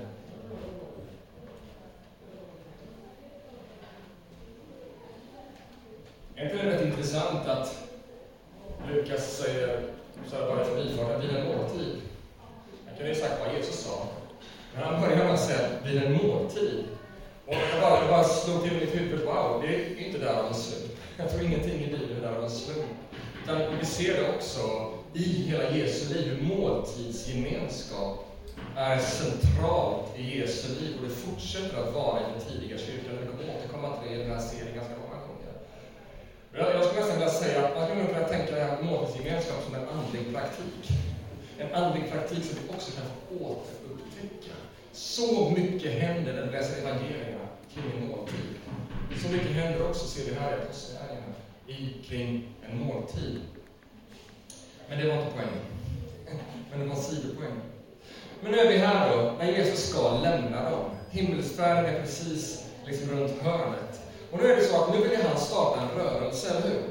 Är 6.39 6.43
inte 6.45 6.57
det 6.57 6.71
rätt 6.71 6.85
intressant 6.85 7.47
att 7.47 7.83
Lukas 8.89 9.37
säger, 9.37 9.83
så 10.29 10.35
här 10.35 10.47
bara 10.47 10.65
förbifarten, 10.65 11.21
vid 11.21 11.29
en 11.29 11.45
måltid? 11.47 12.01
Han 12.87 12.97
kunde 12.97 13.13
ju 13.13 13.19
sagt 13.19 13.41
vad 13.45 13.55
Jesus 13.55 13.75
sa. 13.75 14.07
Men 14.73 14.83
han 14.83 15.01
börjar 15.01 15.17
med 15.17 15.33
att 15.33 15.39
säga, 15.39 15.69
vid 15.85 16.03
en 16.03 16.13
måltid. 16.13 16.83
Och 17.45 17.53
jag 17.53 17.81
bara, 17.81 17.99
jag 17.99 18.09
bara 18.09 18.23
slog 18.23 18.63
till 18.63 18.73
mitt 18.73 18.95
huvud, 18.95 19.25
wow, 19.25 19.61
det 19.61 19.75
är 19.75 20.05
inte 20.07 20.17
där 20.17 20.33
av 20.33 20.47
en 20.47 20.53
slump. 20.53 20.91
Jag 21.17 21.29
tror 21.31 21.43
ingenting 21.43 21.83
i 21.83 21.87
Bibeln 21.87 22.17
är 22.17 22.21
där 22.21 22.37
av 22.37 22.43
en 22.43 22.49
slump. 22.49 22.97
Utan 23.43 23.77
vi 23.79 23.85
ser 23.85 24.13
det 24.13 24.35
också 24.35 24.59
i 25.13 25.23
hela 25.23 25.69
Jesu 25.71 26.13
liv, 26.13 26.33
hur 26.33 26.55
måltidsgemenskap 26.55 28.25
är 28.75 28.99
centralt 28.99 30.19
i 30.19 30.39
Jesu 30.39 30.67
liv 30.81 30.95
och 30.97 31.07
det 31.07 31.15
fortsätter 31.15 31.77
att 31.77 31.93
vara 31.93 32.19
i 32.19 32.23
den 32.23 32.41
tidiga 32.49 32.77
kyrkan. 32.77 33.17
Vi 33.21 33.27
kommer 33.27 33.57
återkomma 33.57 33.97
till 33.97 34.09
det 34.09 34.15
i 34.15 34.23
den 34.23 34.31
här 34.31 34.39
serien 34.39 34.75
ganska 34.75 34.93
ofta. 34.93 35.06
Jag, 36.57 36.75
jag 36.75 36.85
skulle 36.85 37.01
nästan 37.01 37.17
vilja 37.19 37.33
säga 37.33 37.65
att 37.65 37.75
man 37.75 37.85
skulle 37.85 38.03
nog 38.03 38.13
kunna 38.13 38.27
tänka 38.27 38.77
måltidsgemenskap 38.81 39.63
som 39.65 39.75
en 39.75 39.87
andlig 39.89 40.33
praktik. 40.33 40.89
En 41.57 41.73
andlig 41.73 42.11
praktik 42.11 42.45
som 42.45 42.55
vi 42.63 42.73
också 42.75 42.91
kan 42.91 43.05
få 43.05 43.45
återupptäcka. 43.45 44.55
Så 44.91 45.49
mycket 45.49 45.91
händer 45.91 46.33
när 46.33 46.45
vi 46.45 46.51
läser 46.51 46.81
evangelierna 46.81 47.45
kring 47.73 47.83
en 47.97 48.07
måltid. 48.07 48.55
Så 49.23 49.31
mycket 49.31 49.51
händer 49.51 49.89
också, 49.89 50.07
ser 50.07 50.31
vi 50.31 50.39
här 50.39 50.51
i 50.51 50.61
Apostlagärningarna, 50.61 51.33
kring 52.07 52.47
en 52.69 52.79
måltid. 52.79 53.41
Men 54.89 54.99
det 54.99 55.07
var 55.07 55.15
inte 55.15 55.31
poängen. 55.35 55.65
Men 56.71 56.79
det 56.79 56.85
var 56.85 56.95
en 56.95 57.01
sidopoäng. 57.01 57.61
Men 58.41 58.51
nu 58.51 58.59
är 58.59 58.67
vi 58.67 58.77
här 58.77 59.15
då, 59.15 59.33
när 59.39 59.51
Jesus 59.51 59.89
ska 59.89 60.17
lämna 60.17 60.69
dem. 60.69 60.85
Himmelsfärden 61.11 61.95
är 61.95 62.01
precis 62.01 62.65
liksom 62.85 63.09
runt 63.09 63.41
hörnet. 63.41 64.06
Och 64.31 64.39
nu 64.39 64.51
är 64.51 64.55
det 64.55 64.63
så 64.63 64.83
att 64.83 64.93
nu 64.93 65.07
vill 65.07 65.21
han 65.21 65.37
starta 65.37 65.81
en 65.81 66.03
rörelse, 66.03 66.49
eller 66.49 66.61
hur? 66.61 66.81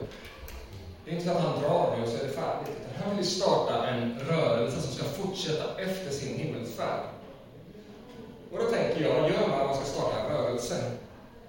Det 1.05 1.11
är 1.11 1.15
inte 1.15 1.27
så 1.27 1.33
att 1.33 1.43
han 1.43 1.63
drar 1.63 1.97
nu 1.97 2.03
och 2.03 2.09
så 2.09 2.17
är 2.17 2.29
det 2.29 2.33
färdigt. 2.33 2.77
Han 3.05 3.17
vill 3.17 3.27
starta 3.27 3.87
en 3.87 4.19
rörelse 4.29 4.81
som 4.81 4.93
ska 4.93 5.05
fortsätta 5.05 5.81
efter 5.81 6.11
sin 6.11 6.39
himmelsfärd. 6.39 7.01
Och 8.53 8.59
då 8.59 8.65
tänker 8.65 9.01
jag, 9.01 9.21
vad 9.21 9.31
gör 9.31 9.49
man 9.49 9.61
om 9.61 9.67
man 9.67 9.77
ska 9.77 9.85
starta 9.85 10.21
en 10.21 10.37
rörelse? 10.37 10.91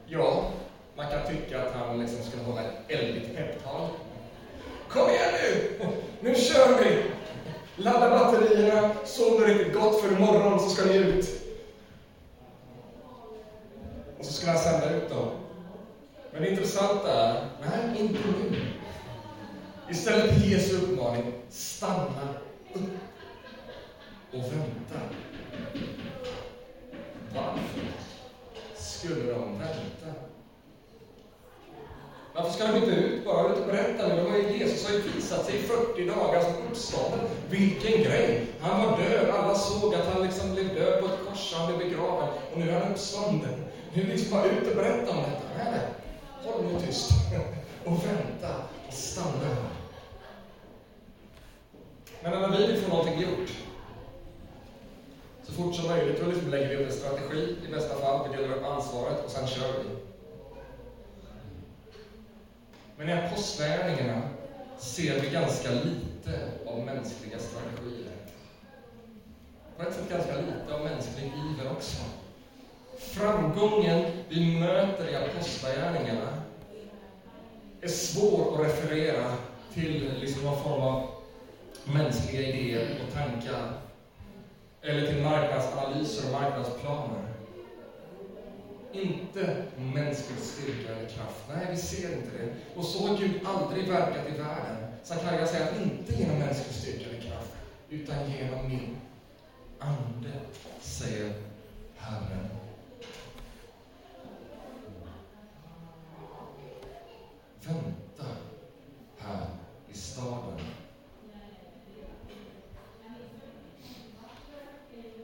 Ja, 0.06 0.52
man 0.96 1.06
kan 1.12 1.28
tycka 1.28 1.62
att 1.62 1.74
han 1.74 2.00
liksom 2.00 2.24
skulle 2.24 2.44
hålla 2.44 2.62
ett 2.62 2.76
eldigt 2.88 3.36
pepptal. 3.36 3.88
Kom 4.90 5.10
igen 5.10 5.34
nu! 5.44 5.80
Nu 6.20 6.36
kör 6.36 6.84
vi! 6.84 7.04
Ladda 7.76 8.10
batterierna, 8.10 8.90
sov 9.06 9.42
riktigt 9.42 9.74
gott 9.74 10.02
för 10.02 10.12
imorgon 10.12 10.60
så 10.60 10.70
ska 10.70 10.86
ni 10.86 10.98
ut. 10.98 11.26
Och 14.20 14.26
så 14.26 14.34
ska 14.34 14.48
han 14.48 14.60
sända 14.60 14.96
ut 14.96 15.10
dem. 15.10 15.30
Men 16.38 16.46
det 16.46 16.52
intressanta 16.52 17.14
är, 17.14 17.46
nej, 17.62 18.02
inte 18.02 18.20
nu. 18.28 18.62
Istället 19.90 20.44
är 20.44 20.48
Jesu 20.48 20.78
uppmaning, 20.78 21.34
stanna 21.50 22.34
upp 22.74 22.82
och 24.32 24.40
vänta. 24.40 25.00
Varför 27.36 27.80
skulle 28.76 29.32
de 29.32 29.60
vänta? 29.60 30.20
Varför 32.34 32.52
ska 32.52 32.68
de 32.68 32.78
inte 32.78 32.92
ut 32.92 33.26
bara? 33.26 33.54
Ut 33.54 33.60
och 33.60 33.68
berätta 33.68 34.08
nu. 34.08 34.16
De 34.16 34.32
har 34.32 34.38
ju, 34.38 34.58
Jesus 34.58 34.88
har 34.88 34.94
ju 34.94 35.02
visat 35.02 35.46
sig 35.46 35.56
i 35.56 35.62
40 35.62 36.06
dagar 36.06 36.42
som 36.42 36.54
uppstånden. 36.72 37.20
Vilken 37.50 38.04
grej! 38.04 38.46
Han 38.62 38.86
var 38.86 38.98
död. 38.98 39.30
Alla 39.30 39.56
såg 39.56 39.96
att 39.96 40.14
han 40.14 40.24
liksom 40.24 40.54
blev 40.54 40.76
död 40.76 41.00
på 41.00 41.06
ett 41.06 41.28
kors. 41.28 41.54
Han 41.54 41.68
blev 41.68 41.90
begraven. 41.90 42.30
Och 42.54 42.60
nu 42.60 42.70
är 42.70 42.80
han 42.80 42.92
uppstånden. 42.92 43.66
Nu 43.94 44.04
liksom 44.04 44.32
bara 44.32 44.46
ut 44.46 44.70
och 44.70 44.76
berätta 44.76 45.12
om 45.12 45.18
detta. 45.18 45.48
Nej, 45.58 45.72
nej. 45.72 46.07
Håll 46.44 46.64
nu 46.64 46.80
tyst. 46.80 47.12
Och 47.86 48.06
vänta. 48.06 48.56
Och 48.88 48.94
stanna 48.94 49.46
här. 49.46 49.56
Men 52.24 52.32
när 52.32 52.58
vi 52.58 52.68
vill 52.68 52.82
få 52.82 52.90
någonting 52.90 53.22
gjort, 53.22 53.50
så 55.44 55.52
fort 55.54 55.76
som 55.76 55.88
möjligt, 55.88 56.22
då 56.22 56.32
liksom 56.32 56.50
lägger 56.50 56.70
vi 56.70 56.76
upp 56.76 56.90
en 56.90 56.98
strategi 56.98 57.56
i 57.68 57.72
bästa 57.72 57.96
fall. 57.96 58.30
Vi 58.30 58.38
delar 58.38 58.56
upp 58.56 58.66
ansvaret 58.66 59.26
och 59.26 59.32
sen 59.32 59.48
kör 59.48 59.74
vi. 59.84 59.90
Men 62.98 63.10
i 63.10 63.14
Apostlagärningarna 63.14 64.22
ser 64.78 65.22
vi 65.22 65.30
ganska 65.30 65.70
lite 65.72 66.50
av 66.66 66.80
mänskliga 66.80 67.40
strategier. 67.40 68.12
På 69.78 69.84
ett 69.84 69.96
sätt 69.96 70.10
ganska 70.10 70.36
lite 70.36 70.74
av 70.74 70.84
mänsklig 70.84 71.26
iver 71.26 71.72
också. 71.72 72.02
Framgången 72.98 74.06
vi 74.30 74.60
möter 74.60 75.10
i 75.10 75.16
Apostlagärningarna 75.16 76.34
är 77.82 77.88
svår 77.88 78.54
att 78.54 78.68
referera 78.68 79.32
till 79.74 80.14
liksom 80.20 80.44
någon 80.44 80.64
form 80.64 80.82
av 80.82 81.10
mänskliga 81.84 82.42
idéer 82.42 83.00
och 83.08 83.14
tankar 83.14 83.74
eller 84.82 85.08
till 85.08 85.24
marknadsanalyser 85.24 86.28
och 86.28 86.42
marknadsplaner. 86.42 87.24
Inte 88.92 89.64
mänsklig 89.78 90.40
styrka 90.40 90.96
eller 90.96 91.10
kraft. 91.10 91.44
Nej, 91.56 91.68
vi 91.72 91.78
ser 91.78 92.14
inte 92.14 92.30
det. 92.38 92.80
Och 92.80 92.86
så 92.86 93.08
har 93.08 93.18
Gud 93.18 93.42
aldrig 93.46 93.88
verkat 93.88 94.28
i 94.28 94.38
världen. 94.38 94.78
Sakarja 95.04 95.48
säger 95.48 95.66
att 95.66 95.82
inte 95.82 96.14
genom 96.14 96.40
mänsklig 96.40 96.76
styrka 96.76 97.10
eller 97.10 97.22
kraft, 97.22 97.52
utan 97.90 98.32
genom 98.32 98.68
min 98.68 98.98
ande, 99.80 100.32
säger 100.82 101.34
Herren. 101.98 102.67
Vänta 107.68 108.26
här 109.18 109.46
i 109.92 109.98
staden. 109.98 110.60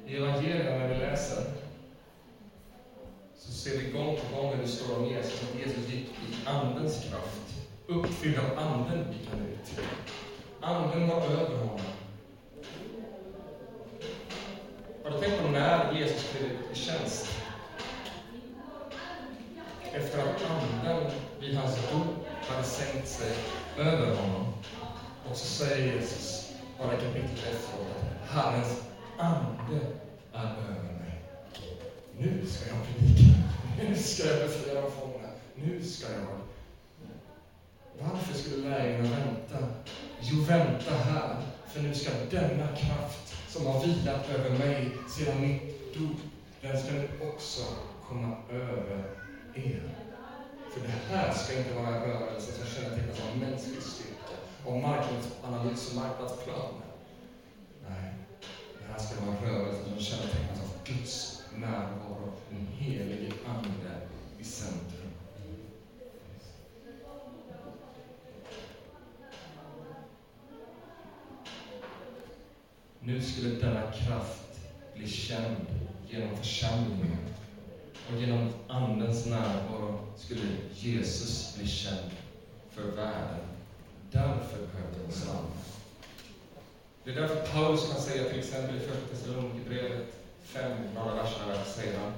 I 0.07 0.15
evangelierna 0.15 0.77
när 0.77 0.87
vi 0.87 0.95
läser 0.95 1.43
så 3.37 3.51
ser 3.51 3.77
vi 3.77 3.91
gång 3.91 4.17
på 4.17 4.35
gång 4.35 4.51
när 4.51 4.61
det 4.61 4.67
står 4.67 4.97
om 4.97 5.05
Jesus 5.05 5.43
att 5.43 5.59
Jesus 5.59 5.93
gick 5.93 6.09
i 6.09 6.47
Andens 6.47 7.03
kraft. 7.09 7.67
Uppfylld 7.87 8.39
av 8.39 8.59
Anden 8.59 9.13
gick 9.13 9.29
han 9.29 9.39
ut. 9.39 9.79
Anden 10.61 11.07
var 11.07 11.21
över 11.21 11.57
honom. 11.57 11.79
Har 15.03 15.11
du 15.11 15.19
tänkt 15.19 15.41
på 15.41 15.47
när 15.47 15.99
Jesus 15.99 16.31
klev 16.31 16.51
ut 16.51 16.71
i 16.71 16.75
tjänst? 16.75 17.29
Efter 19.93 20.19
att 20.19 20.45
Anden 20.49 21.11
vid 21.39 21.57
hans 21.57 21.75
dop 21.91 22.22
hade 22.47 22.63
sänkt 22.63 23.07
sig 23.07 23.35
över 23.77 24.15
honom. 24.15 24.53
Och 25.29 25.37
så 25.37 25.45
säger 25.45 25.93
Jesus, 25.93 26.51
bara 26.77 26.91
kapitlet 26.91 27.37
efteråt, 27.37 27.87
att 28.23 28.29
Herrens 28.29 28.81
ande 29.17 29.79
är 30.33 30.43
över 30.43 30.93
mig. 30.99 31.23
Nu 32.17 32.47
ska 32.47 32.69
jag 32.69 32.85
predika. 32.85 33.33
Nu 33.81 33.95
ska 33.95 34.27
jag 34.27 34.39
befria 34.39 34.81
de 34.81 34.91
fångna. 34.91 35.29
Nu 35.55 35.83
ska 35.83 36.13
jag. 36.13 36.37
Varför 37.99 38.37
skulle 38.37 38.69
lärjungarna 38.69 39.09
vänta? 39.09 39.67
Jo, 40.21 40.43
vänta 40.43 40.95
här, 40.95 41.35
för 41.67 41.81
nu 41.81 41.93
ska 41.95 42.11
denna 42.31 42.67
kraft 42.67 43.35
som 43.47 43.65
har 43.65 43.85
vilat 43.85 44.29
över 44.29 44.49
mig 44.49 44.91
sedan 45.17 45.41
mitt 45.41 45.93
dop, 45.93 46.17
den 46.61 46.81
ska 46.81 46.91
nu 46.91 47.09
också 47.21 47.61
komma 48.07 48.35
över 48.51 49.03
er. 49.55 50.02
För 50.73 50.81
det 50.81 51.15
här 51.15 51.33
ska 51.33 51.57
inte 51.57 51.73
vara 51.73 51.95
en 51.95 52.01
rörelse 52.01 52.51
som 52.51 52.65
kännetecknas 52.65 53.21
av 53.29 53.37
mänsklig 53.37 53.83
styrka, 53.83 54.35
och 54.65 54.77
marknadsanalys 54.77 55.89
och 55.89 55.95
marknadsplan. 55.95 56.73
Nej, 57.89 58.13
det 58.79 58.91
här 58.91 58.99
ska 58.99 59.25
vara 59.25 59.37
en 59.37 59.43
rörelse 59.43 59.83
som 59.89 59.99
kännetecknas 59.99 60.59
av 60.61 60.69
Guds 60.83 61.43
närvaro, 61.55 62.31
den 62.49 62.67
helige 62.67 63.33
Ande 63.47 64.07
i 64.39 64.43
centrum. 64.43 65.11
Nu 72.99 73.21
skulle 73.21 73.49
denna 73.49 73.91
kraft 73.91 74.59
bli 74.93 75.07
känd 75.07 75.65
genom 76.09 76.37
församlingen. 76.37 77.17
Och 78.09 78.21
genom 78.21 78.49
Andens 78.67 79.25
närvaro 79.25 79.99
skulle 80.17 80.45
Jesus 80.73 81.55
bli 81.57 81.67
känd 81.67 82.11
för 82.71 82.83
världen. 82.83 83.39
Därför 84.11 84.57
behövdes 84.57 85.27
han. 85.27 85.45
Det 87.03 87.11
är 87.11 87.15
därför 87.15 87.53
Paulus 87.53 87.91
kan 87.91 88.01
säga 88.01 88.29
till 88.29 88.39
exempel 88.39 88.75
i 88.75 88.79
Första 88.79 89.07
Thessalonikerbrevet 89.07 90.13
5, 90.43 90.71
några 90.95 91.15
verser 91.15 91.47
där, 91.47 91.63
säger 91.63 91.99
han 91.99 92.13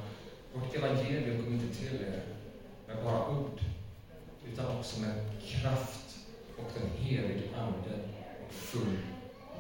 Vårt 0.54 0.76
evangelium 0.76 1.44
kom 1.44 1.54
inte 1.54 1.76
till 1.76 1.96
er 1.96 2.24
med 2.88 3.04
bara 3.04 3.30
ord, 3.30 3.60
utan 4.52 4.78
också 4.78 5.02
med 5.02 5.16
kraft 5.42 6.18
och 6.58 6.72
den 6.80 6.90
helige 6.90 7.56
Ande 7.58 8.00
och 8.48 8.54
full 8.54 8.98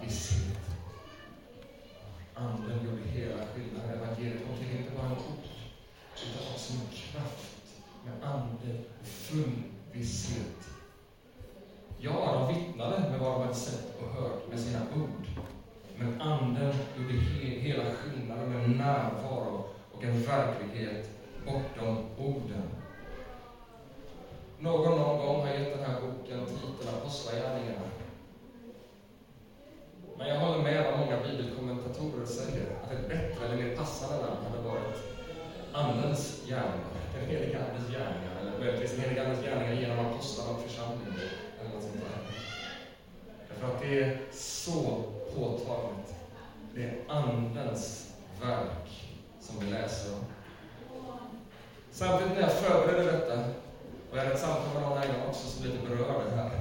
visshet. 0.03 0.59
Anden 2.33 2.85
gjorde 2.85 3.01
hela 3.11 3.45
skillnaden. 3.45 3.89
Evangeliet 3.89 4.47
kom 4.47 4.57
till 4.57 4.77
inte 4.77 4.91
bara 4.95 5.11
ord, 5.11 5.44
utan 6.23 6.43
har 6.47 6.83
med 6.83 6.93
kraft, 6.93 7.65
med 8.05 8.23
ande 8.23 8.79
och 9.01 9.07
full 9.07 9.63
visshet. 9.91 10.67
Ja, 11.97 12.33
de 12.33 12.55
vittnade 12.55 13.09
med 13.09 13.19
vad 13.19 13.31
de 13.31 13.41
hade 13.41 13.55
sett 13.55 14.01
och 14.01 14.21
hört 14.21 14.49
med 14.49 14.59
sina 14.59 14.79
ord. 14.79 15.27
Men 15.97 16.21
Anden 16.21 16.73
gjorde 16.97 17.13
he 17.13 17.59
hela 17.59 17.83
skillnaden 17.83 18.49
med 18.49 18.69
närvaro 18.69 19.65
och 19.91 20.03
en 20.03 20.23
verklighet 20.23 21.09
bortom 21.45 21.97
orden. 22.17 22.69
Någon 24.59 24.97
någon 24.97 25.17
gång 25.17 25.41
har 25.41 25.53
gett 25.53 25.77
den 25.77 25.85
här 25.85 26.01
boken 26.01 26.45
titeln 26.45 26.95
Apostlagärningarna. 26.97 27.85
Men 30.17 30.27
jag 30.27 30.39
håller 30.39 30.63
med 30.63 30.91
vad 30.91 30.99
många 30.99 31.19
bibelkommentatorer 31.23 32.25
säger, 32.25 32.65
att 32.83 32.91
ett 32.91 33.09
bättre 33.09 33.45
eller 33.45 33.63
mer 33.63 33.75
passande 33.75 34.25
namn 34.25 34.45
hade 34.45 34.69
varit 34.69 35.14
Andens 35.75 36.41
gärningar, 36.47 36.95
den 37.13 37.25
heliga 37.25 37.59
Andens 37.59 37.89
gärningar, 37.91 38.33
eller 38.41 38.59
möjligtvis 38.59 38.91
den 38.91 39.01
heliga 39.01 39.21
Andens 39.23 39.45
gärningar 39.45 39.73
genom 39.73 40.05
apostlarna 40.05 40.51
och 40.51 40.61
församlingen, 40.61 41.13
eller 41.59 41.69
något 41.69 41.83
sånt 41.83 41.95
där. 41.95 42.19
Därför 43.49 43.75
att 43.75 43.81
det 43.81 43.99
är 44.03 44.17
så 44.31 45.03
påtagligt. 45.35 46.15
Det 46.75 46.83
är 46.83 46.95
Andens 47.07 48.13
verk 48.41 49.15
som 49.41 49.59
vi 49.59 49.71
läser 49.71 50.13
om. 50.13 50.25
Samtidigt 51.91 52.33
när 52.33 52.41
jag 52.41 52.51
förberedde 52.51 53.11
detta, 53.11 53.39
och 54.11 54.17
jag 54.17 54.19
hade 54.19 54.31
ett 54.31 54.39
samtal 54.39 54.73
med 54.73 54.81
någon 54.81 54.97
annan 54.97 55.29
också 55.29 55.47
som 55.47 55.65
lite 55.65 55.87
berörde 55.87 56.29
det 56.29 56.35
här, 56.35 56.51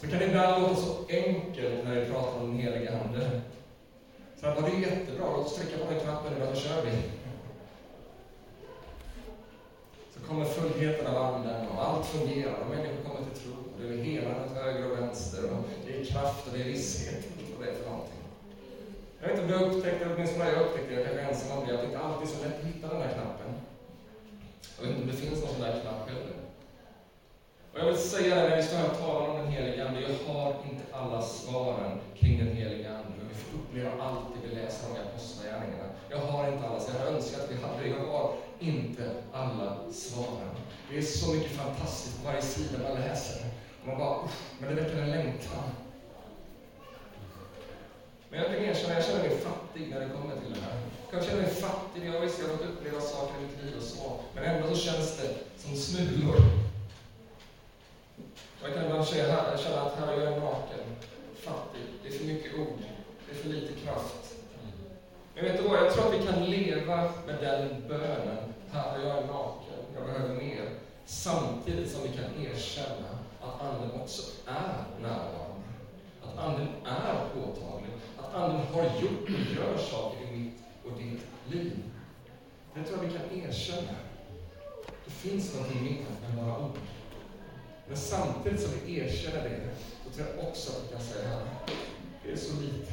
så 0.00 0.08
kan 0.08 0.18
det 0.18 0.26
ibland 0.26 0.62
låta 0.62 0.74
så 0.74 0.96
enkelt 1.08 1.84
när 1.84 1.94
vi 1.94 2.06
pratar 2.06 2.40
om 2.40 2.46
den 2.46 2.58
heliga 2.58 3.00
Ande. 3.00 3.40
Så 4.40 4.46
att, 4.46 4.56
det 4.56 4.70
är 4.70 4.80
jättebra, 4.80 5.26
låt 5.36 5.46
oss 5.46 5.56
trycka 5.56 5.78
på 5.78 5.92
den 5.92 6.00
knappen 6.00 6.32
nu, 6.32 6.46
då 6.46 6.60
kör 6.60 6.82
vi. 6.84 7.25
Så 10.16 10.26
kommer 10.28 10.44
fullheten 10.44 11.06
av 11.06 11.16
Anden 11.22 11.66
och 11.68 11.88
allt 11.88 12.06
fungerar 12.06 12.54
och 12.60 12.70
människor 12.70 13.02
kommer 13.04 13.30
till 13.30 13.42
tro. 13.42 13.52
Och 13.52 13.80
det 13.80 13.88
är 13.94 14.04
helandet 14.04 14.52
höger 14.54 14.90
och 14.90 14.98
vänster 14.98 15.42
och 15.52 15.64
det 15.86 16.00
är 16.00 16.04
kraft 16.04 16.46
och 16.46 16.52
det 16.54 16.60
är 16.60 16.64
visshet. 16.64 17.24
och 17.56 17.64
det 17.64 17.70
är 17.70 17.74
för 17.74 17.90
någonting. 17.90 18.22
Jag 19.20 19.28
vet 19.28 19.38
inte 19.40 19.44
om 19.44 19.50
du 19.50 19.66
har 19.66 19.72
upptäckt 19.72 19.98
det, 20.00 20.14
åtminstone 20.14 20.50
jag 20.50 20.62
upptäckte 20.62 20.90
det, 20.90 20.96
jag 20.96 21.04
kanske 21.04 21.22
är 21.22 21.28
ensam 21.28 21.58
om 21.58 21.66
det, 21.66 21.74
att 21.74 21.80
det 21.80 21.86
inte 21.86 21.98
alltid 21.98 22.28
är 22.28 22.32
så 22.32 22.44
lätt 22.44 22.58
att 22.60 22.66
hitta 22.70 22.88
den 22.88 23.00
där 23.00 23.12
knappen. 23.16 23.50
Jag 24.76 24.82
vet 24.82 24.90
inte 24.90 25.02
om 25.02 25.10
det 25.10 25.22
finns 25.22 25.40
någon 25.40 25.52
sån 25.52 25.60
där 25.66 25.80
knapp 25.80 26.08
heller. 26.10 26.36
Och 27.72 27.78
jag 27.80 27.86
vill 27.86 27.96
säga 27.96 28.34
det 28.34 28.48
när 28.48 28.56
vi 28.56 28.62
står 28.62 28.76
här 28.76 28.90
och 28.90 28.98
talar 28.98 29.28
om 29.28 29.36
den 29.36 29.48
heliga 29.48 29.88
Ande, 29.88 30.00
jag 30.00 30.32
har 30.32 30.54
inte 30.70 30.84
alla 30.92 31.22
svaren 31.22 32.00
kring 32.18 32.38
den 32.38 32.56
heliga 32.56 32.90
Ande 32.90 33.15
upplever 33.58 33.90
alltid 33.90 33.96
uppleva 33.96 34.04
allt 34.04 34.26
det 34.34 34.48
vi 34.48 34.54
läser 34.54 34.90
om 34.90 34.96
i 34.96 34.98
Apostlagärningarna. 34.98 35.88
Jag 36.10 36.18
har 36.18 36.52
inte 36.52 36.68
alla, 36.68 36.80
så 36.80 36.92
jag 36.98 37.14
önskar 37.14 37.40
att 37.40 37.50
vi 37.50 37.56
hade 37.62 37.82
det. 37.82 37.88
Jag 37.88 38.12
har 38.12 38.32
inte 38.58 39.10
alla 39.32 39.76
svaren. 39.92 40.54
Det 40.90 40.98
är 40.98 41.02
så 41.02 41.34
mycket 41.34 41.50
fantastiskt 41.50 42.18
på 42.18 42.28
varje 42.28 42.42
sida 42.42 42.78
man 42.88 43.00
läser. 43.00 43.46
Man 43.84 43.98
bara, 43.98 44.18
men 44.58 44.74
det 44.74 44.82
väcker 44.82 45.02
en 45.02 45.10
längtan. 45.10 45.64
Men 48.30 48.40
jag 48.40 48.48
kan 48.48 48.64
erkänna, 48.64 48.94
jag 48.94 49.04
känner 49.04 49.28
mig 49.28 49.38
fattig 49.38 49.90
när 49.90 50.00
det 50.00 50.08
kommer 50.08 50.36
till 50.36 50.54
det 50.54 50.60
här. 50.60 50.78
Jag 51.02 51.10
kan 51.10 51.28
känna 51.28 51.42
mig 51.42 51.50
fattig, 51.50 52.06
jag 52.06 52.20
visst 52.20 52.38
jag 52.38 52.48
har 52.48 52.56
fått 52.56 52.66
uppleva 52.66 53.00
saker 53.00 53.34
i 53.38 53.42
mitt 53.42 53.64
liv 53.64 53.76
och 53.76 53.82
så, 53.82 54.18
men 54.34 54.44
ändå 54.44 54.68
så 54.68 54.76
känns 54.76 55.16
det 55.16 55.34
som 55.62 55.76
smulor. 55.76 56.36
Jag 58.62 58.74
kan 58.74 58.84
ibland 58.84 59.06
känna 59.06 59.80
att 59.80 59.98
här 59.98 60.12
är 60.12 60.24
jag 60.24 60.42
naken, 60.42 60.84
fattig, 61.36 61.82
det 62.02 62.08
är 62.08 62.18
för 62.18 62.24
mycket 62.24 62.54
ord, 62.58 62.78
det 63.26 63.38
är 63.38 63.42
för 63.42 63.48
lite 63.48 63.80
kraft. 63.80 64.34
Men 65.34 65.44
vet 65.44 65.62
du 65.62 65.68
vad, 65.68 65.78
jag 65.78 65.92
tror 65.92 66.06
att 66.06 66.20
vi 66.20 66.26
kan 66.26 66.44
leva 66.44 67.10
med 67.26 67.36
den 67.40 67.88
bönen, 67.88 68.54
här 68.72 68.98
är 68.98 69.06
jag 69.08 69.26
naken, 69.26 69.80
jag 69.94 70.06
behöver 70.06 70.34
mer, 70.34 70.70
samtidigt 71.04 71.92
som 71.92 72.02
vi 72.02 72.08
kan 72.08 72.46
erkänna 72.46 73.08
att 73.40 73.60
Anden 73.60 74.00
också 74.00 74.22
är 74.46 74.84
närvarande. 75.02 75.66
Att 76.22 76.38
Anden 76.38 76.68
är 76.84 77.28
påtaglig, 77.34 77.90
att 78.18 78.34
Anden 78.34 78.66
har 78.72 78.82
gjort 78.82 79.28
och 79.28 79.65
gör 79.76 79.82
saker 79.82 80.18
i 80.22 80.36
mitt 80.36 80.52
och 80.84 80.98
ditt 80.98 81.26
liv. 81.50 81.72
Det 82.74 82.82
tror 82.84 83.04
jag 83.04 83.10
vi 83.10 83.18
kan 83.18 83.48
erkänna. 83.48 83.96
Det 85.04 85.10
finns 85.10 85.54
någonting 85.54 85.84
mer 85.84 86.06
än 86.28 86.36
bara 86.36 86.58
ord. 86.58 86.78
Men 87.88 87.96
samtidigt 87.96 88.60
som 88.60 88.70
vi 88.84 88.98
erkänner 88.98 89.48
det, 89.48 89.68
så 90.04 90.10
tror 90.10 90.26
jag 90.28 90.48
också 90.48 90.70
att 90.70 90.84
vi 90.84 90.88
kan 90.96 91.00
säga 91.00 91.40
det 92.24 92.32
är 92.32 92.36
så 92.36 92.60
lite. 92.60 92.92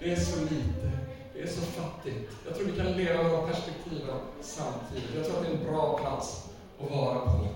Det 0.00 0.12
är 0.12 0.16
så 0.16 0.40
lite. 0.40 0.90
Det 1.34 1.42
är 1.42 1.46
så 1.46 1.60
fattigt. 1.60 2.30
Jag 2.46 2.56
tror 2.56 2.66
vi 2.66 2.76
kan 2.76 2.92
leva 2.92 3.22
med 3.22 3.32
de 3.32 3.48
perspektiven 3.48 4.20
samtidigt. 4.40 5.14
Jag 5.16 5.24
tror 5.24 5.36
att 5.36 5.44
det 5.44 5.50
är 5.50 5.56
en 5.56 5.64
bra 5.64 5.98
plats 5.98 6.48
att 6.80 6.90
vara 6.90 7.18
på. 7.18 7.48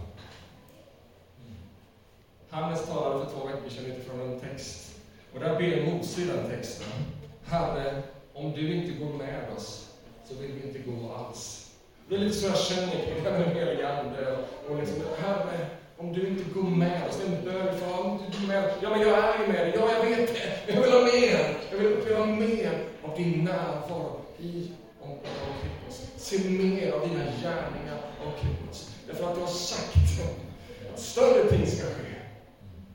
Hannes 2.51 2.87
talade 2.87 3.25
för 3.25 3.33
två 3.33 3.47
veckor 3.47 3.69
sedan 3.69 3.85
utifrån 3.85 4.21
en 4.21 4.41
text. 4.41 5.01
Och 5.35 5.41
där 5.41 5.59
ber 5.59 5.93
Mose 5.93 6.21
i 6.21 6.25
den 6.25 6.51
texten. 6.51 6.87
Herre, 7.45 8.03
om 8.39 8.53
du 8.53 8.75
inte 8.75 8.93
går 9.05 9.13
med 9.13 9.45
oss, 9.57 9.89
så 10.29 10.35
vill 10.35 10.53
vi 10.53 10.69
inte 10.69 10.79
gå 10.79 11.13
alls. 11.13 11.71
Det 12.09 12.15
är 12.15 12.19
lite 12.19 12.37
så 12.37 12.47
jag 12.47 12.59
känner 12.59 12.93
kring 12.93 13.25
den 13.25 13.57
heliga 13.57 13.99
Ande. 13.99 14.39
Och 14.69 14.77
liksom, 14.77 14.97
Herre, 15.19 15.67
om 15.97 16.13
du 16.13 16.29
inte 16.29 16.45
går 16.55 16.63
med 16.63 17.09
oss, 17.09 17.21
en 17.27 17.45
bön 17.45 17.79
för 17.79 18.05
om 18.05 18.19
du 18.19 18.41
går 18.41 18.47
med 18.47 18.73
Ja, 18.83 18.91
men 18.91 19.01
jag 19.01 19.19
är 19.19 19.39
ju 19.41 19.53
med 19.53 19.67
dig. 19.67 19.75
Ja, 19.77 19.91
jag 19.93 20.11
vet 20.11 20.35
det. 20.35 20.73
Jag 20.75 20.83
vill 20.83 20.93
ha 20.93 21.03
mer. 21.03 21.57
Jag 21.71 21.79
vill, 21.79 22.17
ha 22.17 22.27
mer 22.27 22.85
av 23.05 23.17
din 23.17 23.45
närvaro 23.45 24.21
i 24.39 24.71
och 25.01 25.09
omkring 25.09 25.89
oss. 25.89 26.11
Se 26.17 26.51
mer 26.51 26.93
av 26.93 27.09
dina 27.09 27.25
gärningar 27.25 28.01
omkring 28.27 28.69
oss. 28.71 28.95
Därför 29.07 29.29
att 29.29 29.35
du 29.35 29.41
har 29.41 29.49
sagt 29.49 29.97
att 30.95 31.01
större 31.01 31.51
ting 31.51 31.67
ska 31.67 31.87
ske 31.87 32.15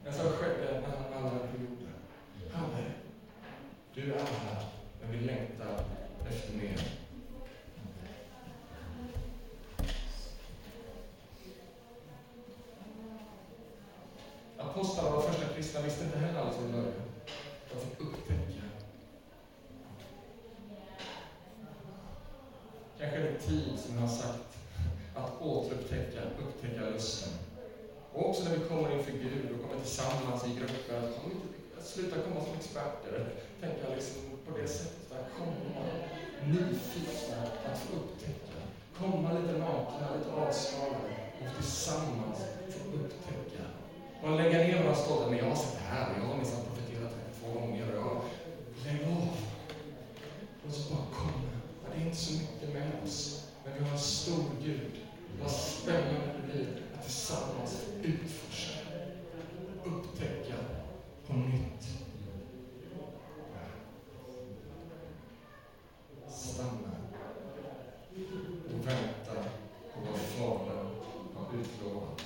än 0.08 0.14
som 0.14 0.30
skedde 0.30 0.82
när 0.82 0.98
han 0.98 1.24
vandrade 1.24 1.48
på 1.48 1.62
jorden. 1.62 1.94
Herre, 2.54 2.86
du 3.94 4.02
är 4.02 4.18
här, 4.18 4.73
men 5.04 5.20
vi 5.20 5.26
längtar 5.26 5.86
efter 6.30 6.54
mer. 6.58 6.80
Apostlarna 14.58 15.10
och 15.10 15.24
de 15.24 15.32
första 15.32 15.54
kristna 15.54 15.82
visste 15.82 16.06
inte 16.06 16.18
heller 16.18 16.39
allt 16.39 16.56
från 16.56 16.72
början. 16.72 17.02
De 17.70 17.80
fick 17.80 18.02
upptäcka. 18.02 18.63
Kanske 23.00 23.18
är 23.18 23.32
det 23.32 23.39
tid, 23.39 23.80
som 23.80 23.96
jag 23.96 24.02
har 24.02 24.08
sagt, 24.08 24.58
att 25.16 25.42
återupptäcka, 25.42 26.22
upptäcka 26.39 26.89
lusten. 26.89 27.34
Och 28.13 28.30
också 28.30 28.44
när 28.44 28.58
vi 28.58 28.70
kommer 28.70 28.98
inför 28.98 29.12
Gud 29.12 29.52
och 29.52 29.70
kommer 29.70 29.84
tillsammans 29.84 30.46
i 30.48 30.60
grupper, 30.60 30.98
att 30.98 31.16
sluta 31.86 32.15
komma 32.22 32.46
som 32.46 32.56
experter, 32.56 33.30
tänka 33.62 33.96
liksom 33.96 34.22
på 34.46 34.58
det 34.58 34.67
sättet, 34.67 35.12
att 35.12 35.38
komma 35.38 35.86
nyfikna 36.48 37.38
att 37.65 37.80
få 37.80 37.96
upptäcka. 37.96 38.60
Komma 39.00 39.34
lite 39.34 39.58
nakna, 39.58 40.15
lite 40.17 40.32
avskalade 40.32 41.13
och 41.41 41.56
tillsammans 41.56 42.39
få 42.69 42.98
upptäcka 42.98 43.63
Bara 44.22 44.36
lägga 44.36 44.58
ner 44.58 44.84
några 44.84 44.96
stolta, 44.96 45.30
men 45.30 45.38
jag 45.38 45.46
har 45.46 45.56
sett 45.56 45.74
det 45.74 45.96
här, 45.96 46.13
jag 46.19 46.28
har 46.28 46.36
minsann 46.36 46.62
profeterat 46.65 47.12
två 47.39 47.60
gånger. 47.60 47.96
Och 47.98 48.24
lägg 48.86 49.02
av. 49.08 49.38
Låt 50.63 50.74
oss 50.74 50.89
bara 50.89 51.06
komma. 51.13 51.50
Det 51.96 52.02
är 52.02 52.06
inte 52.06 52.17
så 52.17 52.34
mycket 52.34 52.74
med 52.74 52.91
oss, 53.04 53.48
men 53.63 53.74
vi 53.74 53.84
har 53.84 53.91
en 53.91 54.00
stor 54.00 54.46
Gud. 54.63 54.91
Vad 55.41 55.52
spännande 55.52 56.32
det 56.38 56.54
blir 56.54 56.67
att 56.96 57.04
tillsammans 57.04 57.86
utforska, 58.04 58.80
upptäcka 59.84 60.56
på 61.28 61.34
nytt. 61.34 61.88
Stanna 66.30 66.91
och 68.65 68.88
vänta 68.88 69.43
på 69.93 70.00
vad 70.10 70.19
Fadern 70.19 70.88
har 71.36 71.60
utlovat 71.60 72.22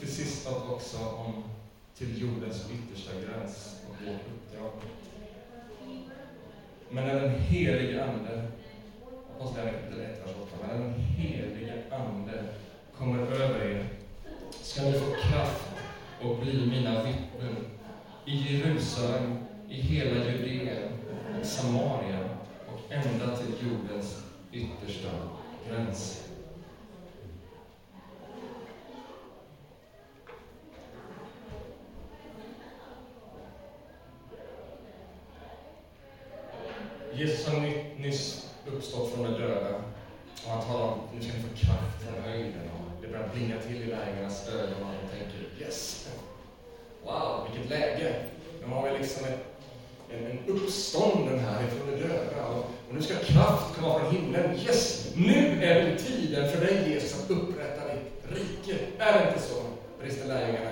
till 0.00 0.14
sist 0.14 0.48
också 0.70 0.98
om 0.98 1.44
till 1.96 2.20
jordens 2.20 2.70
yttersta 2.70 3.12
gräns 3.12 3.76
och 3.88 4.06
vårt 4.06 4.20
uppdrag. 4.34 4.72
Men 6.90 7.04
när 7.06 7.20
den 7.20 7.40
helige 7.40 8.04
Ande, 8.04 8.42
Apostlagärningarna 9.36 9.82
kapitel 9.82 10.04
1, 10.04 10.26
vers 10.26 10.34
8, 10.42 10.56
men 10.60 10.76
när 10.76 10.84
den 10.84 11.00
helige 11.00 11.82
Ande 11.90 12.44
kommer 12.98 13.18
över 13.18 13.64
er 13.64 13.88
ska 14.50 14.82
ni 14.82 14.92
få 14.92 15.10
kraft 15.10 15.64
och 16.22 16.38
bli 16.38 16.66
mina 16.66 17.02
vittnen 17.02 17.56
i 18.26 18.56
Jerusalem, 18.56 19.36
i 19.68 19.74
hela 19.74 20.24
Judeen 20.24 20.92
och 21.40 21.46
Samarien 21.46 22.28
och 22.66 22.92
ända 22.92 23.36
till 23.36 23.68
jordens 23.68 24.24
yttersta 24.52 25.10
gräns. 25.68 26.24
Jesus 37.16 37.46
har 37.46 37.60
nyss 37.98 38.50
uppstått 38.66 39.12
från 39.12 39.24
de 39.24 39.40
döda 39.40 39.74
och 40.44 40.50
han 40.50 40.64
talar 40.66 40.84
om 40.84 40.98
nu 41.14 41.22
ska 41.22 41.32
ni 41.32 41.42
få 41.42 41.66
kraft 41.66 42.02
från 42.02 42.22
höjden. 42.22 42.70
Och 42.74 43.02
det 43.02 43.08
börjar 43.08 43.28
blinga 43.34 43.60
till 43.60 43.82
i 43.82 43.86
lärjungarnas 43.86 44.48
ögon 44.48 44.82
och 44.82 44.94
de 45.02 45.18
tänker 45.18 45.64
yes, 45.64 46.08
wow, 47.04 47.48
vilket 47.50 47.70
läge. 47.70 48.14
Nu 48.60 48.74
har 48.74 48.90
vi 48.90 48.98
liksom 48.98 49.24
ett, 49.24 49.44
en, 50.10 50.26
en 50.26 50.38
uppstånden 50.46 51.38
här 51.38 51.64
ifrån 51.64 51.90
de 51.90 51.96
döda 51.96 52.46
och, 52.46 52.64
och 52.88 52.94
nu 52.94 53.02
ska 53.02 53.14
kraft 53.14 53.76
komma 53.76 53.98
från 53.98 54.14
himlen. 54.16 54.58
Yes, 54.66 55.12
nu 55.16 55.64
är 55.64 55.84
det 55.84 55.98
tiden 55.98 56.50
för 56.50 56.66
dig 56.66 56.90
Jesus 56.90 57.24
att 57.24 57.30
upprätta 57.30 57.94
ditt 57.94 58.38
rike. 58.38 58.78
Är 58.98 59.12
det 59.18 59.28
inte 59.28 59.42
så? 59.42 59.54
brister 60.04 60.28
lärjungarna 60.28 60.70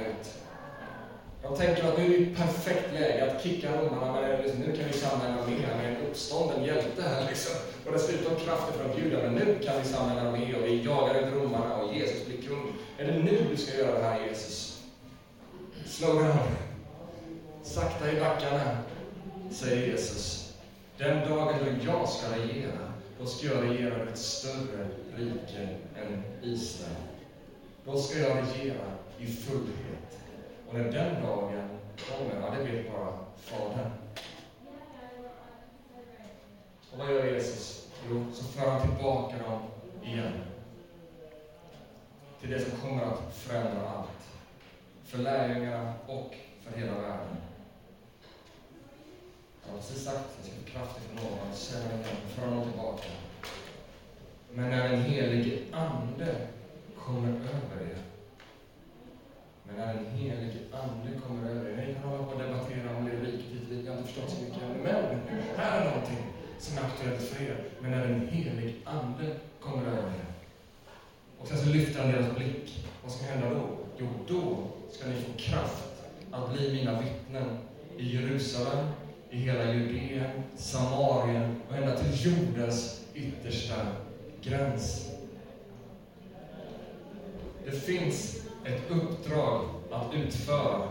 och 1.52 1.58
tänker 1.58 1.88
att 1.88 1.98
nu 1.98 2.04
är 2.04 2.18
det 2.18 2.36
perfekt 2.36 2.92
läge 2.92 3.30
att 3.30 3.42
kicka 3.42 3.80
romarna, 3.80 4.20
med 4.20 4.40
liksom, 4.42 4.60
nu 4.60 4.76
kan 4.76 4.86
vi 4.86 4.92
samla 4.92 5.26
en 5.26 5.38
armé 5.38 5.56
med 5.56 5.96
en 5.96 6.06
uppstånden 6.06 6.64
hjälte 6.64 7.02
här 7.02 7.28
liksom. 7.28 7.56
Och 7.86 7.92
dessutom 7.92 8.36
krafter 8.36 8.78
från 8.78 8.96
Gud, 8.96 9.12
men 9.12 9.34
nu 9.34 9.58
kan 9.64 9.82
vi 9.82 9.88
samla 9.88 10.20
en 10.20 10.26
armé 10.26 10.54
och 10.54 10.66
vi 10.66 10.82
jagar 10.82 11.14
ut 11.14 11.34
romarna 11.34 11.76
och 11.76 11.94
Jesus 11.94 12.26
blir 12.26 12.42
kung. 12.42 12.72
Är 12.98 13.06
det 13.06 13.18
nu 13.18 13.46
du 13.50 13.56
ska 13.56 13.78
göra 13.78 13.98
det 13.98 14.04
här 14.04 14.26
Jesus? 14.26 14.82
Slow 15.86 16.14
down. 16.14 16.38
Sakta 17.62 18.12
i 18.12 18.20
backarna, 18.20 18.78
säger 19.50 19.86
Jesus. 19.86 20.54
Den 20.98 21.28
dagen 21.28 21.54
då 21.60 21.92
jag 21.92 22.08
ska 22.08 22.36
regera, 22.36 22.92
då 23.20 23.26
ska 23.26 23.46
jag 23.46 23.70
regera 23.70 23.94
över 23.94 24.12
ett 24.12 24.18
större 24.18 24.88
rike 25.16 25.68
än 26.02 26.22
Israel. 26.42 26.96
Då 27.84 27.98
ska 27.98 28.18
jag 28.18 28.36
regera 28.36 28.84
i 29.18 29.26
fullhet. 29.26 30.21
Och 30.72 30.78
när 30.78 30.92
den 30.92 31.22
dagen 31.22 31.68
kommer, 31.96 32.40
ja, 32.40 32.54
det 32.56 32.72
vet 32.72 32.92
bara 32.92 33.18
Fadern. 33.37 33.90
Och 36.92 36.98
vad 36.98 37.11
gör 37.11 37.26
Jesus? 37.26 37.88
Jo, 38.08 38.26
så 38.32 38.44
för 38.44 38.70
han 38.70 38.80
tillbaka 38.80 39.37
dem 39.38 39.61
igen. 40.02 40.32
Till 42.40 42.50
det 42.50 42.61
som 42.61 42.80
kommer 42.80 43.02
att 43.02 43.35
förändra 43.35 43.88
allt. 43.88 44.08
För 45.04 45.18
lärjungarna 45.18 45.94
och 46.06 46.35
för 46.62 46.80
hela 46.80 46.92
världen. 46.92 47.37
Jag 49.64 49.72
har 49.72 49.78
precis 49.78 50.04
sagt 50.04 50.16
att 50.16 50.38
jag 50.42 50.46
ska 50.46 50.78
kraftigt 50.78 51.04
för 51.04 51.14
någon, 51.14 51.50
att 51.50 51.58
känna 51.58 51.85
igen, 51.85 52.16
föra 52.28 52.46
honom 52.50 52.70
tillbaka. 52.70 53.08
Men 54.52 54.70
när 54.70 54.88
den 54.88 55.02
helige 55.02 55.58
Ande 55.72 56.37
kommer 56.98 57.28
över 57.28 57.90
er, 57.90 58.12
men 59.76 59.87
när 59.87 59.94
den 59.94 60.06
helige 60.06 60.58
Ande 60.72 61.20
kommer 61.26 61.50
över 61.50 61.70
er, 61.70 61.87
Jag 61.87 61.96
kan 61.96 62.11
hålla 62.11 62.24
på 62.24 62.32
och 62.32 62.42
debattera 62.42 62.96
om 62.96 63.04
det 63.04 63.11
riket 63.11 63.50
hit 63.52 63.62
vi 63.70 63.82
jag 63.87 63.92
har 63.92 63.98
inte 63.98 64.12
förstått 64.12 64.30
så 64.30 64.42
mycket 64.42 64.62
än. 64.62 64.68
men 64.82 65.56
här 65.56 65.80
är 65.80 65.85
någonting 65.90 66.26
som 66.58 66.78
är 66.78 66.82
aktuellt 66.82 67.22
för 67.22 67.44
er. 67.44 67.64
Men 67.80 67.90
när 67.90 68.08
den 68.08 68.28
helige 68.28 68.74
Ande 68.85 69.37
kommer 69.61 69.87
över 69.87 70.08
er, 70.08 70.26
och 71.38 71.48
sen 71.48 71.58
så 71.58 71.68
lyfter 71.68 72.02
han 72.02 72.12
deras 72.12 72.37
blick, 72.37 72.85
vad 73.02 73.12
ska 73.12 73.24
hända 73.24 73.50
då? 73.50 73.68
Jo, 73.98 74.06
då 74.28 74.58
ska 74.90 75.08
ni 75.08 75.14
få 75.14 75.32
kraft 75.37 75.85
att 76.30 76.52
bli 76.52 76.72
mina 76.72 77.00
vittnen 77.00 77.58
i 77.98 78.16
Jerusalem, 78.16 78.87
i 79.30 79.37
hela 79.37 79.72
Judeen, 79.72 80.42
Samarien 80.56 81.56
och 81.68 81.76
ända 81.76 81.96
till 81.96 82.26
jordens 82.26 83.00
yttersta 83.14 83.87
gräns. 84.42 85.08
Det 87.64 87.70
finns 87.70 88.41
ett 88.64 88.90
uppdrag 88.90 89.64
att 89.90 90.14
utföra 90.14 90.88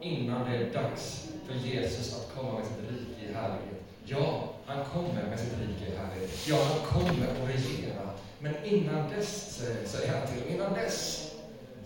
innan 0.00 0.50
det 0.50 0.56
är 0.56 0.72
dags 0.72 1.28
för 1.46 1.54
Jesus 1.54 2.16
att 2.16 2.34
komma 2.34 2.58
med 2.58 2.66
sitt 2.66 2.90
rike 2.90 3.30
i 3.30 3.34
härlighet. 3.34 3.82
Ja, 4.04 4.44
han 4.66 4.84
kommer 4.84 5.28
med 5.30 5.40
sitt 5.40 5.58
rike 5.58 5.92
i 5.92 5.96
härlighet. 5.96 6.46
Ja, 6.48 6.56
han 6.56 7.02
kommer 7.02 7.26
att 7.26 7.48
regera. 7.48 8.02
Men 8.38 8.54
innan 8.64 9.10
dess, 9.10 9.62
säger 9.84 10.12
han 10.12 10.26
till 10.26 10.54
innan 10.54 10.72
dess 10.74 11.30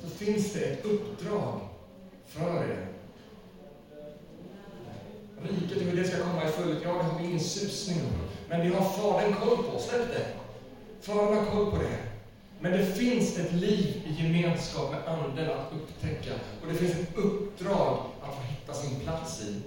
så 0.03 0.09
finns 0.09 0.53
det 0.53 0.61
ett 0.61 0.85
uppdrag 0.85 1.61
för 2.27 2.65
er. 2.65 2.87
Riket, 5.43 5.83
hur 5.83 5.97
det 5.97 6.05
ska 6.05 6.23
komma 6.23 6.45
i 6.45 6.53
fullt, 6.53 6.79
ja, 6.85 6.93
det 6.93 7.03
har 7.03 7.19
vi 7.19 7.25
ingen 7.25 7.41
susning 7.41 7.99
om. 7.99 8.13
Men 8.49 8.61
vi 8.61 8.75
har 8.75 8.85
Fadern 8.85 9.35
koll 9.35 9.57
på, 9.57 9.79
släpp 9.79 10.09
det. 10.15 10.27
Fadern 11.01 11.39
har 11.39 11.45
koll 11.45 11.71
på 11.71 11.77
det. 11.77 12.10
Men 12.61 12.73
det 12.73 12.87
finns 12.87 13.39
ett 13.39 13.53
liv 13.53 14.03
i 14.07 14.23
gemenskap 14.23 14.91
med 14.91 15.01
Anden 15.07 15.51
att 15.51 15.73
upptäcka. 15.73 16.35
Och 16.63 16.69
det 16.73 16.75
finns 16.75 16.93
ett 16.93 17.17
uppdrag 17.17 17.99
att 18.23 18.35
få 18.35 18.43
hitta 18.43 18.73
sin 18.73 19.01
plats 19.01 19.43
i. 19.43 19.61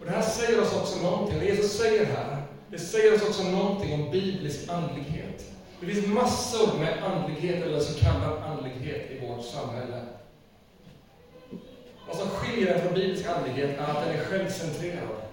Och 0.00 0.06
det 0.06 0.10
här 0.10 0.22
säger 0.22 0.60
oss 0.60 0.76
också 0.76 1.02
någonting, 1.02 1.38
det 1.38 1.44
Jesus 1.44 1.78
säger 1.78 2.04
här, 2.04 2.42
det 2.70 2.78
säger 2.78 3.14
oss 3.14 3.22
också 3.22 3.42
någonting 3.42 3.94
om 3.94 4.10
biblisk 4.10 4.68
andlighet. 4.68 5.52
Det 5.80 5.86
finns 5.86 6.06
massor 6.06 6.78
med 6.78 7.04
andlighet, 7.04 7.64
eller 7.64 7.80
så 7.80 8.00
kallad 8.00 8.42
andlighet, 8.42 9.10
i 9.10 9.26
vårt 9.26 9.44
samhälle. 9.44 10.02
Vad 12.06 12.16
som 12.16 12.28
skiljer 12.28 12.74
den 12.74 12.82
från 12.82 12.94
biblisk 12.94 13.26
andlighet 13.26 13.78
är 13.78 13.82
att 13.82 14.04
den 14.04 14.14
är 14.14 14.24
självcentrerad. 14.24 15.27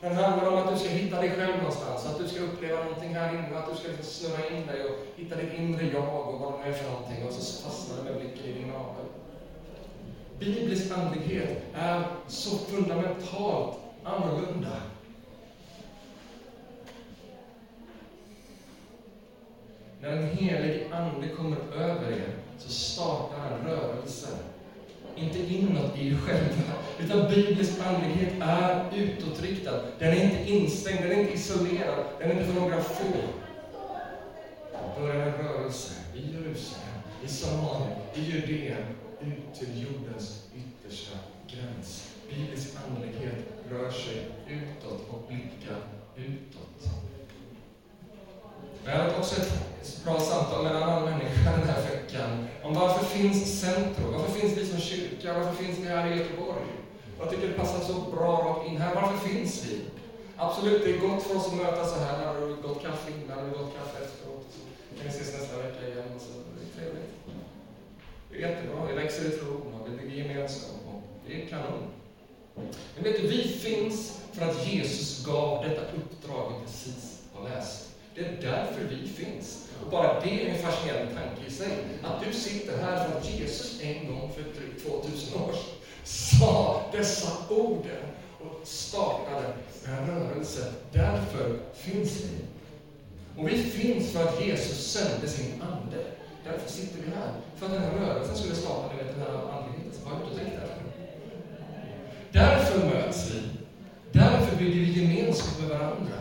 Den 0.00 0.16
handlar 0.16 0.48
om 0.48 0.58
att 0.58 0.72
du 0.72 0.78
ska 0.78 0.88
hitta 0.88 1.20
dig 1.20 1.30
själv 1.30 1.56
någonstans, 1.56 2.06
att 2.06 2.18
du 2.18 2.28
ska 2.28 2.40
uppleva 2.40 2.84
någonting 2.84 3.14
här 3.14 3.34
inne, 3.34 3.58
att 3.58 3.70
du 3.70 3.76
ska 3.76 3.88
liksom 3.88 4.04
snurra 4.04 4.48
in 4.48 4.66
dig 4.66 4.84
och 4.84 4.96
hitta 5.16 5.36
ditt 5.36 5.58
inre 5.58 5.86
jag 5.92 6.28
och 6.28 6.40
vad 6.40 6.52
det 6.52 6.68
är 6.68 6.72
för 6.72 6.90
någonting. 6.90 7.26
Och 7.26 7.32
så 7.32 7.62
fastnar 7.62 7.96
du 7.96 8.02
med 8.02 8.20
blicken 8.20 8.44
i 8.44 8.52
din 8.52 8.68
navel. 8.68 9.04
Biblisk 10.38 10.92
andlighet 10.98 11.62
är 11.74 12.02
så 12.28 12.58
fundamentalt 12.58 13.76
annorlunda. 14.04 14.76
När 20.00 20.10
en 20.10 20.26
helig 20.26 20.92
Ande 20.92 21.28
kommer 21.28 21.58
över 21.74 22.12
er 22.12 22.34
så 22.58 22.68
startar 22.68 23.38
han 23.38 23.70
rörelsen 23.70 24.38
inte 25.16 25.38
inåt 25.38 25.98
i 25.98 26.08
er 26.08 26.16
själva, 26.16 26.72
utan 26.98 27.28
biblisk 27.28 27.72
andlighet 27.86 28.32
är 28.40 28.84
utåtriktad. 28.96 29.80
Den 29.98 30.08
är 30.08 30.24
inte 30.24 30.52
instängd, 30.52 31.02
den 31.02 31.10
är 31.10 31.20
inte 31.20 31.32
isolerad, 31.32 32.04
den 32.18 32.30
är 32.30 32.34
inte 32.34 32.52
för 32.52 32.60
några 32.60 32.80
få. 32.82 33.04
Börja 35.00 35.24
en 35.24 35.32
rörelse 35.32 35.92
i 36.14 36.20
Jerusalem, 36.20 36.98
i 37.24 37.28
Samarien, 37.28 37.98
i 38.14 38.20
Judeen, 38.20 38.84
ut 39.20 39.58
till 39.58 39.82
jordens 39.82 40.44
yttre 40.56 41.16
gräns. 41.46 42.10
Biblisk 42.30 42.68
andlighet 42.88 43.44
rör 43.70 43.90
sig 43.90 44.26
utåt 44.48 45.00
och 45.10 45.24
blickar 45.28 45.80
utåt. 46.16 46.90
Jag 48.84 48.98
har 48.98 49.18
också 49.18 49.40
ett 49.42 50.04
bra 50.04 50.20
samtal 50.20 50.62
med 50.62 50.72
en 50.76 50.82
annan 50.82 51.04
människa 51.04 51.50
den 51.58 51.68
här 51.68 51.82
veckan 51.90 52.46
om 52.62 52.74
varför 52.74 53.04
finns 53.04 53.60
Centro? 53.60 54.10
Varför 54.12 54.40
finns 54.40 54.58
vi 54.58 54.66
som 54.66 54.80
kyrka? 54.80 55.38
Varför 55.38 55.64
finns 55.64 55.78
vi 55.78 55.88
här 55.88 56.12
i 56.12 56.18
Göteborg? 56.18 56.66
Jag 57.18 57.30
tycker 57.30 57.48
det 57.48 57.49
passar 57.60 57.80
så 57.80 58.00
bra 58.10 58.32
rakt 58.46 58.68
in 58.68 58.76
här. 58.76 58.94
Varför 58.94 59.28
finns 59.28 59.64
vi? 59.64 59.80
Absolut, 60.36 60.84
det 60.84 60.90
är 60.90 60.98
gott 60.98 61.22
för 61.22 61.36
oss 61.36 61.46
att 61.46 61.56
mötas 61.56 61.92
så 61.92 61.98
här. 61.98 62.18
Här 62.18 62.26
har 62.26 62.40
du 62.40 62.56
gott 62.62 62.82
kaffe 62.82 63.10
innan 63.10 63.38
och 63.38 63.58
gott 63.58 63.74
kaffe 63.78 64.04
efteråt. 64.04 64.46
Så 64.50 64.96
kan 64.96 65.04
vi 65.04 65.08
ses 65.08 65.40
nästa 65.40 65.56
vecka 65.56 65.88
igen. 65.88 66.08
Och 66.16 66.22
så. 66.22 66.28
Det 66.56 66.62
är 66.66 66.70
trevligt. 66.76 67.10
Det 68.30 68.36
är 68.36 68.48
jättebra. 68.48 68.86
Vi 68.88 68.94
växer 68.94 69.24
i 69.28 69.30
tron 69.30 69.74
och 69.74 69.88
vi 69.88 69.96
bygger 69.96 70.16
gemenskap. 70.22 70.70
Det 71.26 71.42
är 71.42 71.46
kanon. 71.46 71.82
Men 72.94 73.04
vet 73.04 73.22
du, 73.22 73.28
vi 73.28 73.42
finns 73.42 74.20
för 74.32 74.50
att 74.50 74.66
Jesus 74.66 75.26
gav 75.26 75.64
detta 75.64 75.82
uppdrag 75.82 76.52
vi 76.52 76.66
precis 76.66 77.22
har 77.34 77.48
läst. 77.48 77.88
Det 78.14 78.20
är 78.20 78.38
därför 78.40 78.84
vi 78.90 79.08
finns. 79.08 79.68
Och 79.84 79.90
bara 79.90 80.20
det 80.20 80.30
är 80.30 80.54
en 80.54 80.58
fascinerande 80.58 81.14
tanke 81.14 81.46
i 81.46 81.50
sig. 81.50 81.68
Att 82.02 82.24
du 82.24 82.32
sitter 82.32 82.78
här 82.82 83.08
för 83.08 83.18
att 83.18 83.30
Jesus 83.30 83.80
en 83.82 84.06
gång 84.06 84.30
för 84.34 84.42
drygt 84.42 84.86
2000 84.86 85.42
år 85.42 85.52
sedan 85.52 85.79
sa 86.10 86.82
dessa 86.92 87.32
orden 87.48 88.04
och 88.40 88.66
startade 88.66 89.46
en 89.86 90.06
rörelse. 90.06 90.72
Därför 90.92 91.58
finns 91.74 92.20
vi. 92.24 92.44
Och 93.36 93.48
vi 93.48 93.62
finns 93.62 94.12
för 94.12 94.28
att 94.28 94.46
Jesus 94.46 94.92
sände 94.92 95.28
sin 95.28 95.62
Ande. 95.62 96.04
Därför 96.44 96.70
sitter 96.70 96.98
vi 97.02 97.10
här. 97.16 97.32
För 97.56 97.66
att 97.66 97.72
den 97.72 97.82
här 97.82 97.98
rörelsen 97.98 98.36
skulle 98.36 98.54
starta, 98.54 98.92
du 98.92 99.04
vet, 99.04 99.14
den 99.16 99.26
här 99.26 99.32
andligheten 99.32 99.92
som 99.92 100.10
var 100.10 100.20
utåtriktad. 100.20 100.60
Därför 102.32 102.86
möts 102.86 103.30
vi. 103.30 103.42
Därför 104.12 104.56
bygger 104.56 104.80
vi 104.80 105.00
gemenskap 105.00 105.60
med 105.60 105.68
varandra. 105.68 106.16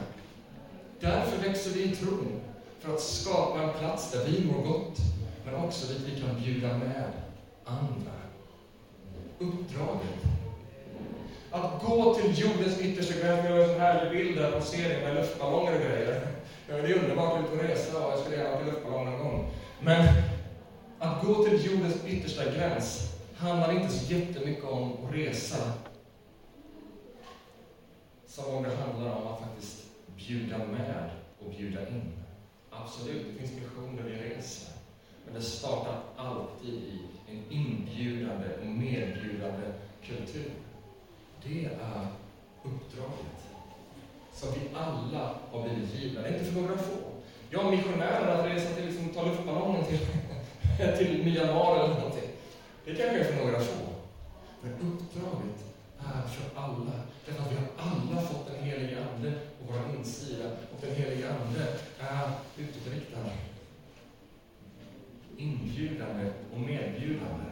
Därför 0.99 1.47
växer 1.47 1.71
vi 1.71 1.83
i 1.83 1.95
tron, 1.95 2.39
för 2.79 2.93
att 2.93 3.01
skapa 3.01 3.61
en 3.61 3.73
plats 3.79 4.11
där 4.11 4.25
vi 4.25 4.45
mår 4.45 4.63
gott, 4.63 4.97
men 5.45 5.55
också 5.55 5.87
dit 5.87 6.01
vi 6.05 6.21
kan 6.21 6.41
bjuda 6.41 6.67
med 6.67 7.11
andra. 7.65 8.11
Uppdraget. 9.39 10.19
Att 11.51 11.81
gå 11.81 12.13
till 12.13 12.39
jordens 12.39 12.81
yttersta 12.81 13.13
gräns, 13.19 13.45
vi 13.45 13.51
har 13.51 13.59
en 13.59 13.69
sån 13.69 13.79
härlig 13.79 14.11
bild 14.11 14.37
där 14.37 14.51
på 14.51 14.61
serien 14.61 15.01
med 15.01 15.15
luftballonger 15.15 15.73
och 15.73 15.79
grejer. 15.81 16.27
Ja, 16.67 16.75
det 16.75 16.91
är 16.91 17.03
underbart 17.03 17.39
ut 17.39 17.51
och 17.51 17.63
resa 17.63 18.05
och 18.05 18.11
jag 18.11 18.19
skulle 18.19 18.35
gärna 18.35 18.57
till 18.57 18.65
luftballong 18.65 19.05
någon 19.05 19.19
gång. 19.19 19.51
Men 19.81 20.07
att 20.99 21.25
gå 21.25 21.43
till 21.43 21.65
jordens 21.65 22.05
yttersta 22.05 22.45
gräns 22.45 23.13
handlar 23.37 23.71
inte 23.71 23.93
så 23.93 24.13
jättemycket 24.13 24.63
om 24.63 24.91
att 24.91 25.15
resa, 25.15 25.73
som 28.27 28.55
om 28.55 28.63
det 28.63 28.75
handlar 28.75 29.15
om 29.15 29.27
att 29.27 29.39
faktiskt 29.39 29.83
bjuda 30.17 30.57
med 30.57 31.09
och 31.39 31.51
bjuda 31.51 31.87
in. 31.87 32.11
Absolut, 32.69 33.25
det 33.27 33.39
finns 33.39 33.61
missioner 33.61 34.09
i 34.09 34.29
reser. 34.29 34.73
Men 35.25 35.33
det 35.33 35.41
startar 35.41 35.99
alltid 36.17 36.73
i 36.73 36.99
en 37.31 37.57
inbjudande 37.57 38.47
och 38.61 38.65
medbjudande 38.65 39.67
kultur. 40.05 40.51
Det 41.43 41.65
är 41.65 42.07
uppdraget. 42.63 43.39
Som 44.33 44.49
vi 44.53 44.75
alla 44.75 45.35
har 45.51 45.63
blivit 45.63 45.95
givna. 45.95 46.21
Det 46.21 46.27
är 46.27 46.33
inte 46.33 46.51
för 46.51 46.61
några 46.61 46.77
få. 46.77 46.97
Jag 47.49 47.71
missionärer 47.71 48.27
att 48.27 48.45
resa 48.45 48.75
till, 48.75 48.85
liksom, 48.85 49.09
ta 49.09 49.25
luftballongen 49.25 49.85
till, 49.85 49.99
till 50.97 51.25
Myanmar 51.25 51.75
eller 51.75 51.95
någonting. 51.95 52.29
Det 52.85 52.95
kanske 52.95 53.19
är 53.19 53.23
för 53.23 53.45
några 53.45 53.59
få. 53.59 53.85
Men 54.61 54.71
uppdraget 54.73 55.59
är 55.99 56.27
för 56.27 56.61
alla. 56.61 56.95
Därför 57.25 57.43
att 57.43 57.51
vi 57.51 57.55
har 57.55 57.69
alla 57.77 58.21
fått 58.21 58.47
den 58.47 58.63
helige 58.63 58.97
Ande 59.13 59.31
på 59.31 59.73
vår 59.73 59.99
insida. 59.99 60.45
Och 60.45 60.79
den 60.81 60.95
helige 60.95 61.29
Ande 61.29 61.63
är 61.99 62.29
utåtriktad. 62.57 63.18
Inbjudande 65.99 66.31
och 66.53 66.59
medbjudande. 66.59 67.45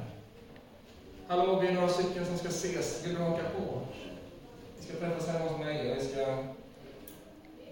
Hallå, 1.27 1.59
vi 1.59 1.67
är 1.67 1.73
några 1.73 1.89
stycken 1.89 2.25
som 2.25 2.37
ska 2.37 2.47
ses. 2.47 3.05
Vill 3.05 3.15
du 3.15 3.21
haka 3.21 3.43
på? 3.43 3.81
Vi 4.77 4.87
ska 4.87 4.99
träffas 4.99 5.27
hemma 5.27 5.45
hos 5.45 5.59
mig 5.59 5.91
och 5.91 5.97
vi 5.97 6.01
ska 6.01 6.43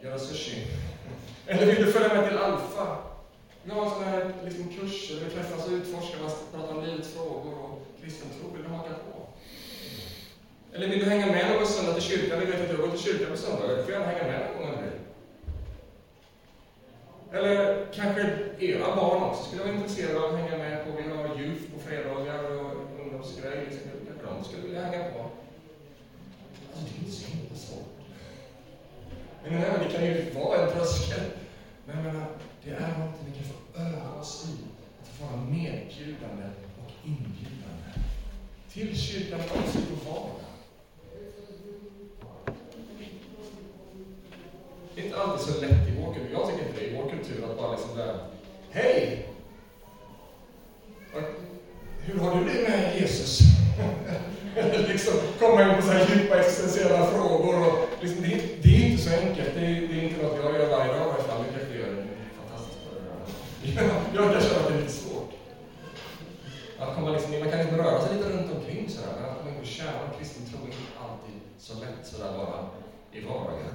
göra 0.02 0.20
sushi. 0.20 0.68
Eller 1.48 1.66
vill 1.66 1.86
du 1.86 1.92
följa 1.92 2.14
med 2.14 2.30
till 2.30 2.38
Alfa? 2.38 2.98
Vi 3.64 3.72
har 3.72 3.90
sådana 3.90 4.06
här 4.06 4.34
liksom, 4.46 4.70
kurser, 4.70 5.16
vi 5.26 5.32
träffas 5.32 5.68
och 5.68 5.74
utforskar, 5.74 6.20
pratar 6.52 6.76
om 6.76 6.86
livets 6.86 7.14
frågor 7.14 7.54
och 7.64 7.82
kristen 8.02 8.28
tro. 8.40 8.56
Vill 8.56 8.64
du 8.64 8.70
haka 8.70 8.90
på? 8.90 9.28
Eller 10.74 10.88
vill 10.88 11.00
du 11.00 11.06
hänga 11.06 11.26
med 11.26 11.52
någon 11.52 11.68
söndag 11.68 11.94
till 11.94 12.04
kyrkan? 12.04 12.40
Vi 12.40 12.46
vet 12.46 12.62
att 12.62 12.70
jag 12.70 12.78
går 12.78 12.90
till 12.90 13.00
kyrkan 13.00 13.32
på 13.32 13.38
söndagar. 13.38 13.78
Du 13.78 13.84
får 13.84 13.92
gärna 13.92 14.06
hänga 14.06 14.24
med 14.24 14.40
någon 14.40 14.62
gång 14.62 14.76
om 14.76 14.84
du 14.84 15.05
eller 17.36 17.86
kanske 17.94 18.22
era 18.60 18.96
barn 18.96 19.24
också 19.24 19.44
skulle 19.44 19.64
vara 19.64 19.74
intresserade 19.74 20.20
av 20.20 20.34
att 20.34 20.40
hänga 20.40 20.58
med 20.58 20.86
på. 20.86 20.92
Vi 20.92 21.10
har 21.10 21.40
youth 21.40 21.64
på 21.74 21.80
fredagar 21.80 22.44
och 22.44 22.72
ungdomsgrej. 23.02 23.68
Kanske 24.08 24.26
de 24.26 24.44
skulle 24.44 24.64
vilja 24.64 24.86
hänga 24.86 25.04
på. 25.04 25.20
Alltså, 26.72 26.86
det 26.86 26.98
är 26.98 27.00
inte 27.00 27.12
så 27.12 27.28
himla 27.28 27.56
svårt. 27.56 27.96
Men 29.44 29.54
nej, 29.54 29.72
det 29.84 29.94
kan 29.94 30.06
ju 30.06 30.32
vara 30.34 30.62
en 30.62 30.72
tröskel. 30.72 31.24
Men 31.86 31.96
jag 31.96 32.06
menar, 32.06 32.28
det 32.64 32.72
är 32.72 32.98
någonting 32.98 33.26
vi 33.26 33.38
kan 33.38 33.48
få 33.54 33.80
öva 33.80 34.20
oss 34.20 34.48
i. 34.50 34.64
Att 35.02 35.08
få 35.08 35.26
vara 35.26 35.42
medbjudande 35.42 36.48
och 36.80 37.08
inbjudande. 37.08 37.90
Till 38.74 38.98
kyrkan 38.98 39.40
också 39.40 39.80
på 39.80 40.10
vardag. 40.10 40.45
Det 44.96 45.02
är 45.02 45.06
inte 45.06 45.22
alltid 45.22 45.48
så 45.48 45.62
lätt 45.62 45.88
i 45.88 45.94
vår 46.00 46.14
kultur. 46.14 46.30
Jag 46.34 46.48
tycker 46.48 46.68
inte 46.68 46.80
det 46.80 46.88
i 46.88 46.96
vår 46.96 47.10
kultur 47.10 47.46
att 47.46 47.58
bara 47.58 47.72
liksom 47.72 47.98
där, 47.98 48.18
Hej! 48.72 49.30
Hur 52.00 52.20
har 52.20 52.36
du 52.36 52.46
det 52.46 52.70
med 52.70 52.96
Jesus? 53.00 53.40
Eller 54.56 54.88
liksom 54.88 55.14
komma 55.40 55.64
in 55.64 55.76
på 55.76 55.82
så 55.82 55.92
här 55.92 56.16
djupa 56.16 56.40
existentiella 56.40 57.08
frågor. 57.08 57.68
Och 57.68 57.90
liksom, 58.02 58.22
det, 58.22 58.34
är, 58.34 58.42
det 58.64 58.76
är 58.76 58.90
inte 58.90 59.04
så 59.04 59.10
enkelt. 59.10 59.50
Det 59.56 59.66
är, 59.66 59.88
det 59.88 60.00
är 60.00 60.04
inte 60.04 60.24
något 60.24 60.40
jag 60.44 60.54
gör 60.54 60.70
varje 60.70 60.94
dag 60.94 60.98
i 60.98 61.10
alla 61.10 61.24
fall. 61.24 61.44
Det 61.44 61.60
kanske 61.60 61.78
gör 61.80 61.96
det 61.96 62.06
fantastiskt 62.40 62.80
på 62.84 62.90
det. 62.96 64.16
Jag 64.16 64.32
kan 64.34 64.42
känna 64.42 64.60
att 64.60 64.68
det 64.68 64.74
är 64.74 64.82
lite 64.82 64.94
svårt. 64.94 65.32
Att 66.80 66.96
komma 66.96 67.10
liksom, 67.10 67.32
man 67.40 67.52
kan 67.52 67.62
inte 67.62 67.78
röra 67.78 68.02
sig 68.02 68.18
lite 68.18 68.30
runt 68.30 68.52
omkring 68.58 68.90
sådär, 68.90 69.14
men 69.16 69.30
att 69.30 69.38
komma 69.38 69.50
in 69.52 69.60
på 69.60 69.66
kärnan 69.66 70.10
kristen 70.18 70.46
tro 70.50 70.60
är 70.60 70.66
inte 70.66 70.96
alltid 71.06 71.38
så 71.60 71.74
lätt 71.74 72.02
sådär 72.04 72.32
bara 72.38 72.60
i 73.12 73.20
vardagen. 73.26 73.74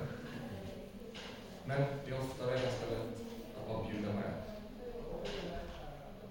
Men 1.65 1.81
det 2.05 2.11
är 2.11 2.19
ofta 2.25 2.45
ganska 2.47 2.85
lätt 2.93 3.17
att 3.57 3.69
bara 3.69 3.83
bjuda 3.89 4.13
med. 4.21 4.33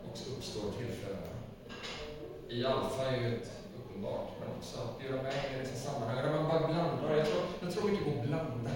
Och 0.05 0.17
så 0.17 0.25
uppstår 0.33 0.71
tillfällena. 0.77 1.33
I 2.49 2.65
Alfa 2.65 3.05
är 3.11 3.17
ju 3.21 3.35
ett 3.35 3.51
uppenbart, 3.77 4.29
men 4.39 4.49
också 4.57 4.75
att 4.81 4.99
bjuda 4.99 5.23
med 5.23 5.33
i 5.53 5.59
liksom 5.59 5.77
sammanhang 5.85 6.17
där 6.23 6.33
man 6.33 6.49
bara 6.49 6.67
blandar. 6.67 7.17
Jag 7.17 7.27
tror, 7.27 7.43
jag 7.61 7.71
tror 7.73 7.89
mycket 7.89 8.05
på 8.05 8.11
att 8.11 8.27
blanda 8.27 8.71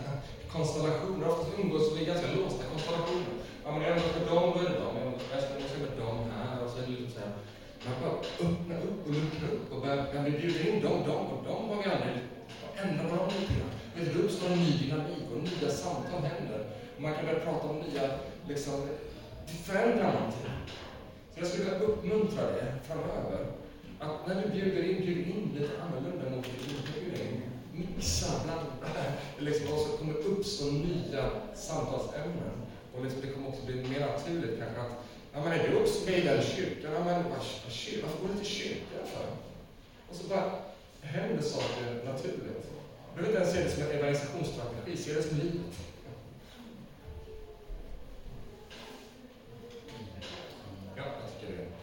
konstellationer. 0.55 1.27
Oftast 1.27 1.59
umgås 1.59 1.85
vi 1.95 2.01
i 2.01 2.05
ganska 2.05 2.27
låsta 2.37 2.63
konstellationer. 2.71 3.33
Ja, 3.63 3.71
men 3.71 3.81
jag 3.81 3.91
umgås 3.97 4.15
med 4.17 4.27
dem, 4.33 4.45
då 4.53 4.59
är 4.59 4.69
det 4.69 4.79
dem. 4.83 4.95
Jag 4.97 5.05
umgås 5.07 5.29
bäst 5.31 5.47
med 5.83 5.97
dem 6.05 6.17
här. 6.37 6.63
Och 6.63 6.69
så 6.71 6.77
är 6.77 6.85
det 6.85 6.91
liksom 6.91 7.11
så 7.15 7.19
här. 7.19 7.33
Man 7.85 7.95
bara 8.01 8.15
öppnar 8.45 8.79
upp 8.87 8.99
och 9.05 9.13
luckrar 9.13 9.49
upp 9.57 9.73
och 9.73 9.81
börjar, 9.81 10.13
kan 10.13 10.23
vi 10.23 10.31
bjuda 10.31 10.59
in 10.69 10.81
dem, 10.85 10.97
dem 11.07 11.25
och 11.33 11.43
dem 11.47 11.69
har 11.69 11.77
vi 11.83 11.89
aldrig 11.95 12.17
ändra 12.83 13.15
dem 13.15 13.27
lite 13.39 13.53
grann. 13.53 13.82
Det 13.95 14.19
uppstår 14.19 14.47
en 14.47 14.59
ny 14.59 14.77
dynamik 14.77 15.23
och 15.35 15.43
nya 15.43 15.71
samtal 15.71 16.21
händer. 16.21 16.65
Och 16.95 17.01
man 17.01 17.13
kan 17.13 17.25
börja 17.25 17.39
prata 17.39 17.67
om 17.67 17.79
nya, 17.79 18.09
liksom, 18.47 18.87
förändra 19.65 20.13
någonting. 20.13 20.51
Så 21.33 21.39
jag 21.39 21.47
skulle 21.47 21.63
vilja 21.63 21.79
uppmuntra 21.79 22.51
dig 22.51 22.73
framöver 22.87 23.45
att 23.99 24.27
när 24.27 24.41
du 24.41 24.49
bjuder 24.49 24.83
in, 24.83 24.97
bjud 25.05 25.27
in 25.27 25.51
lite 25.59 25.81
annorlunda 25.81 26.29
mot 26.29 26.45
din 26.45 26.75
inbjudning. 26.75 27.41
mixa, 27.73 28.43
blanda. 28.43 29.03
Liksom, 29.39 29.73
och 29.73 29.79
så 29.79 29.97
kommer 29.97 30.13
uppstå 30.13 30.65
nya 30.65 31.29
samtalsämnen. 31.55 32.55
Och 32.95 33.03
liksom, 33.03 33.21
det 33.21 33.27
kommer 33.27 33.47
också 33.47 33.65
bli 33.65 33.75
mer 33.75 33.99
naturligt 33.99 34.59
kanske 34.59 34.81
att, 34.81 34.93
ja 35.33 35.43
men 35.43 35.53
är 35.53 35.69
du 35.69 35.81
också 35.81 36.05
med 36.05 36.19
i 36.19 36.21
den 36.21 36.43
kyrkan? 36.43 36.91
Ja 36.93 37.03
men 37.03 37.23
varför 38.03 38.21
går 38.21 38.33
du 38.33 38.39
till 38.39 38.53
kyrkan 38.55 39.03
för? 39.13 39.27
Och 40.09 40.15
så 40.15 40.27
bara 40.27 40.51
händer 41.01 41.43
saker 41.43 42.03
naturligt. 42.05 42.73
Behöver 43.15 43.29
inte 43.29 43.41
ens 43.41 43.53
se 43.53 43.63
det 43.63 43.69
som 43.69 43.83
en 43.83 43.91
evangelisationsstrategi, 43.97 44.97
se 44.97 45.13
det 45.13 45.23
som 45.23 45.37
livet. 45.37 45.61
Ja, 50.95 51.03
jag 51.03 51.41
tycker 51.41 51.53
det 51.53 51.61
är 51.61 51.67
bra. 51.67 51.73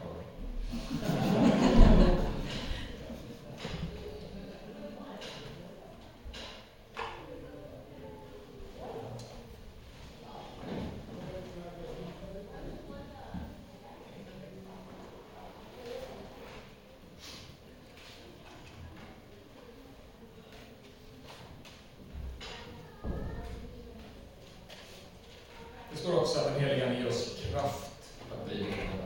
Det 25.93 25.97
står 25.97 26.21
också 26.21 26.39
att 26.39 26.45
den 26.55 26.61
helige 26.61 26.87
Ande 26.87 27.01
ger 27.01 27.09
oss 27.09 27.43
kraft 27.51 28.13
att 28.33 28.47
bli 28.47 28.55
levande. 28.55 29.05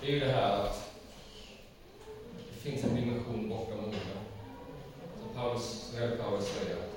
Det 0.00 0.06
är 0.06 0.10
ju 0.10 0.20
det 0.20 0.32
här 0.32 0.60
att 0.60 0.90
det 2.48 2.70
finns 2.70 2.84
en 2.84 2.94
dimension 2.94 3.48
bortom 3.48 3.78
orden. 3.78 4.00
Som 5.20 5.34
Paulus, 5.34 5.62
som 5.62 6.00
väl 6.00 6.18
Paulus 6.18 6.46
säger, 6.46 6.76
att 6.76 6.90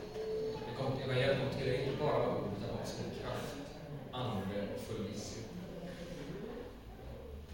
det 0.67 0.83
kom, 0.83 1.01
evangeliet 1.03 1.37
kom 1.39 1.59
till 1.59 1.67
er 1.67 1.83
inte 1.83 2.03
bara 2.03 2.17
med 2.19 2.27
ord, 2.27 2.49
utan 2.57 2.79
också 2.79 2.95
med 3.03 3.21
kraft, 3.21 3.55
ande 4.11 4.67
och 4.75 4.81
full 4.81 5.07
visshet. 5.07 5.45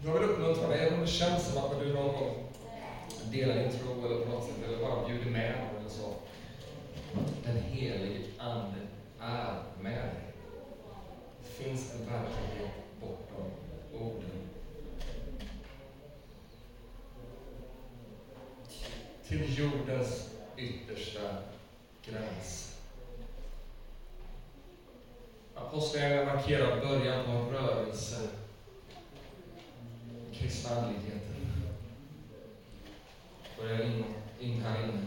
Jag 0.04 0.12
vill 0.12 0.30
uppmuntra 0.30 0.68
dig, 0.68 0.78
även 0.78 0.94
om 0.94 1.00
det 1.00 1.06
känns 1.06 1.48
som 1.48 1.64
att 1.64 1.72
när 1.72 1.84
du 1.84 1.92
någon 1.92 2.14
gång 2.14 2.48
delar 3.30 3.54
din 3.54 3.72
tro 3.72 4.06
eller 4.06 4.24
på 4.24 4.30
något 4.30 4.44
sätt, 4.44 4.54
eller 4.66 4.78
bara 4.78 5.08
bjuder 5.08 5.30
med 5.30 5.54
någon 5.58 5.80
eller 5.80 5.90
så. 5.90 6.14
Den 7.44 7.62
helige 7.62 8.24
Ande 8.38 8.78
är 9.20 9.62
med 9.80 9.92
dig. 9.92 10.32
Det 11.42 11.64
finns 11.64 11.94
en 11.94 11.98
verklighet 11.98 12.74
bortom 13.00 13.50
orden. 13.92 14.30
Till 19.28 19.58
jordens 19.58 20.30
yttersta 20.56 21.36
gräns. 22.04 22.78
Apostlagärningarna 25.54 26.34
markerar 26.34 26.80
början 26.80 27.24
på 27.24 27.30
en 27.30 27.48
rörelse 27.48 28.28
kristna 30.42 30.76
andligheten. 30.76 31.20
Börjar 33.58 33.84
in, 33.84 34.04
in 34.40 34.62
här 34.62 34.82
inne, 34.82 35.02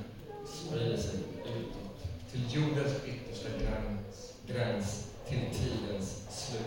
sprider 0.45 0.98
sig 0.98 1.19
utåt. 1.45 2.32
Till 2.32 2.56
jordens 2.56 2.93
yttersta 3.06 3.50
gräns, 3.50 4.34
gräns 4.48 5.08
till 5.28 5.39
tidens 5.39 6.26
slut. 6.30 6.65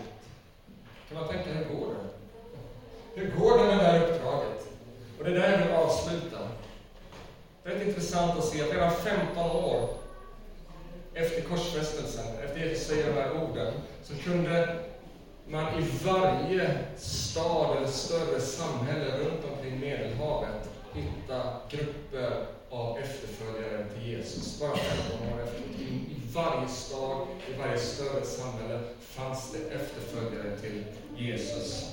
Kan 1.09 1.17
man 1.17 1.27
tänka, 1.27 1.53
hur 1.53 1.75
går 1.75 1.87
det? 1.93 3.21
Hur 3.21 3.31
går 3.39 3.57
det 3.57 3.63
med 3.63 3.77
det 3.77 3.83
här 3.83 4.07
uppdraget? 4.07 4.67
Och 5.17 5.25
det 5.25 5.31
är 5.31 5.35
där 5.35 5.51
jag 5.51 5.65
vill 5.65 5.75
avsluta. 5.75 6.47
Det 7.63 7.69
är 7.69 7.87
intressant 7.87 8.39
att 8.39 8.45
se 8.45 8.61
att 8.61 8.73
redan 8.73 8.91
15 8.91 9.51
år 9.51 9.89
efter 11.13 11.41
korsfästelsen, 11.41 12.25
efter 12.43 12.59
Jesus 12.59 12.87
säger 12.87 13.07
de 13.07 13.21
här 13.21 13.31
orden, 13.43 13.73
så 14.03 14.15
kunde 14.15 14.79
man 15.49 15.79
i 15.79 15.85
varje 16.05 16.77
stad 16.97 17.77
eller 17.77 17.87
större 17.87 18.41
samhälle 18.41 19.17
runt 19.17 19.45
omkring 19.51 19.79
Medelhavet 19.79 20.69
hitta 20.93 21.43
grupper 21.71 22.45
av 22.69 22.97
efterföljare 22.97 23.85
till 23.85 24.11
Jesus. 24.11 24.59
Bara 24.59 24.75
15 24.75 25.33
år 25.33 25.43
efter. 25.43 25.83
I, 25.83 26.01
varje 26.33 26.67
stad, 26.67 27.27
i 27.49 27.59
varje 27.59 27.77
större 27.77 28.25
samhälle 28.25 28.79
fanns 28.99 29.51
det 29.51 29.75
efterföljare 29.75 30.57
till 30.57 30.83
Jesus. 31.17 31.89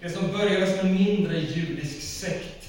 Det 0.00 0.10
som 0.10 0.32
började 0.32 0.66
som 0.66 0.88
en 0.88 0.94
mindre 0.94 1.38
judisk 1.38 2.02
sekt 2.02 2.68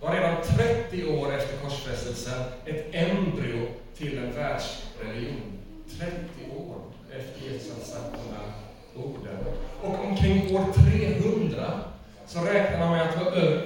var 0.00 0.14
redan 0.14 0.36
30 0.56 1.06
år 1.06 1.34
efter 1.34 1.56
korsfästelsen 1.56 2.42
ett 2.66 2.86
embryo 2.92 3.66
till 3.96 4.18
en 4.18 4.32
världsreligion. 4.32 5.58
30 5.98 6.12
år 6.56 6.76
efter 7.12 7.52
Jesus 7.52 7.94
hade 7.94 8.16
här 8.16 8.67
orden. 9.04 9.38
Och 9.82 10.04
omkring 10.04 10.56
år 10.56 10.64
300 10.90 11.80
så 12.26 12.40
räknar 12.40 12.78
man 12.78 12.90
med 12.90 13.08
att 13.08 13.18
det 13.18 13.24
var 13.24 13.32
över 13.32 13.64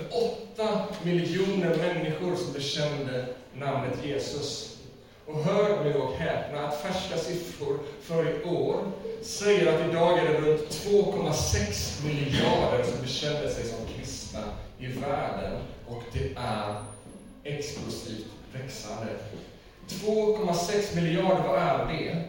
8 0.56 0.86
miljoner 1.02 1.76
människor 1.76 2.36
som 2.36 2.52
bekände 2.52 3.26
namnet 3.54 4.04
Jesus. 4.04 4.78
Och 5.26 5.44
hör 5.44 5.84
nu 5.84 5.94
och 5.94 6.14
häpna 6.14 6.66
att 6.68 6.80
färska 6.80 7.16
siffror 7.16 7.78
för 8.02 8.30
i 8.30 8.44
år 8.44 8.76
säger 9.22 9.74
att 9.74 9.90
idag 9.90 10.18
är 10.18 10.24
det 10.24 10.38
runt 10.38 10.70
2,6 10.70 12.06
miljarder 12.06 12.84
som 12.84 13.02
bekänner 13.02 13.48
sig 13.48 13.64
som 13.64 13.86
kristna 13.96 14.40
i 14.78 14.86
världen. 14.86 15.60
Och 15.88 16.02
det 16.12 16.32
är 16.36 16.74
explosivt 17.44 18.26
växande. 18.52 19.06
2,6 19.88 20.96
miljarder, 20.96 21.48
vad 21.48 21.58
är 21.58 21.86
det? 21.86 22.24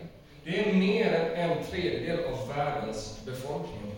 Det 0.46 0.60
är 0.60 0.74
mer 0.74 1.14
än 1.14 1.52
en 1.52 1.64
tredjedel 1.64 2.20
av 2.26 2.48
världens 2.56 3.20
befolkning. 3.26 3.92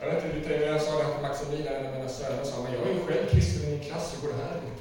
Jag 0.00 0.06
vet 0.06 0.24
inte 0.24 0.34
hur 0.34 0.40
du 0.40 0.48
tänker, 0.48 0.66
jag 0.66 0.82
sa 0.82 0.98
det 0.98 1.04
här 1.04 1.12
till 1.12 1.22
Maximilian, 1.22 1.74
en 1.74 1.86
av 1.86 1.92
mina 1.92 2.08
söner, 2.08 2.44
sa 2.44 2.62
men 2.62 2.72
jag 2.72 2.82
är 2.82 2.94
ju 2.94 3.00
själv 3.00 3.30
kristen 3.30 3.68
i 3.68 3.70
min 3.70 3.84
klass, 3.84 4.14
hur 4.14 4.28
går 4.28 4.36
det 4.36 4.44
här 4.44 4.56
ihop? 4.56 4.72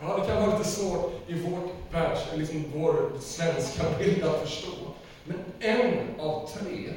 Ja, 0.00 0.18
det 0.18 0.26
kan 0.26 0.42
vara 0.42 0.58
lite 0.58 0.70
svårt 0.70 1.12
i 1.26 1.34
vårt 1.34 1.70
världs, 1.90 2.20
liksom 2.34 2.64
vår 2.74 3.10
svenska 3.20 3.82
bild 3.98 4.24
att 4.24 4.40
förstå. 4.40 4.68
Men 5.24 5.38
en 5.60 6.20
av 6.20 6.48
tre, 6.54 6.92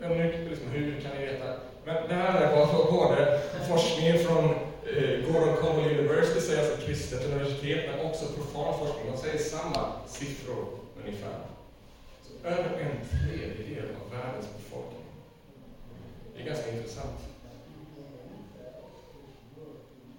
men 0.00 0.10
nu, 0.10 0.48
liksom, 0.50 0.70
hur 0.70 1.00
kan 1.00 1.10
ni 1.18 1.26
veta? 1.26 1.44
Men 1.84 2.08
det 2.08 2.14
här 2.14 2.40
är 2.40 2.56
vad 2.56 2.92
både 2.92 3.40
forskningen 3.68 4.18
från 4.18 4.54
Gordon 5.32 5.56
Conwell 5.56 5.98
University 5.98 6.40
säger, 6.40 6.70
alltså 6.70 6.86
kristet 6.86 7.24
universitet, 7.24 7.90
men 7.90 8.06
också 8.06 8.26
profan 8.26 8.78
forskning, 8.78 9.12
de 9.12 9.18
säger 9.18 9.38
samma 9.38 9.92
siffror 10.06 10.66
ungefär. 11.04 11.40
Så 12.22 12.48
över 12.48 12.80
en 12.80 13.08
tredjedel 13.18 13.84
av 14.04 14.18
världens 14.18 14.46
befolkning. 14.56 15.04
Det 16.36 16.42
är 16.42 16.46
ganska 16.46 16.70
intressant. 16.76 17.18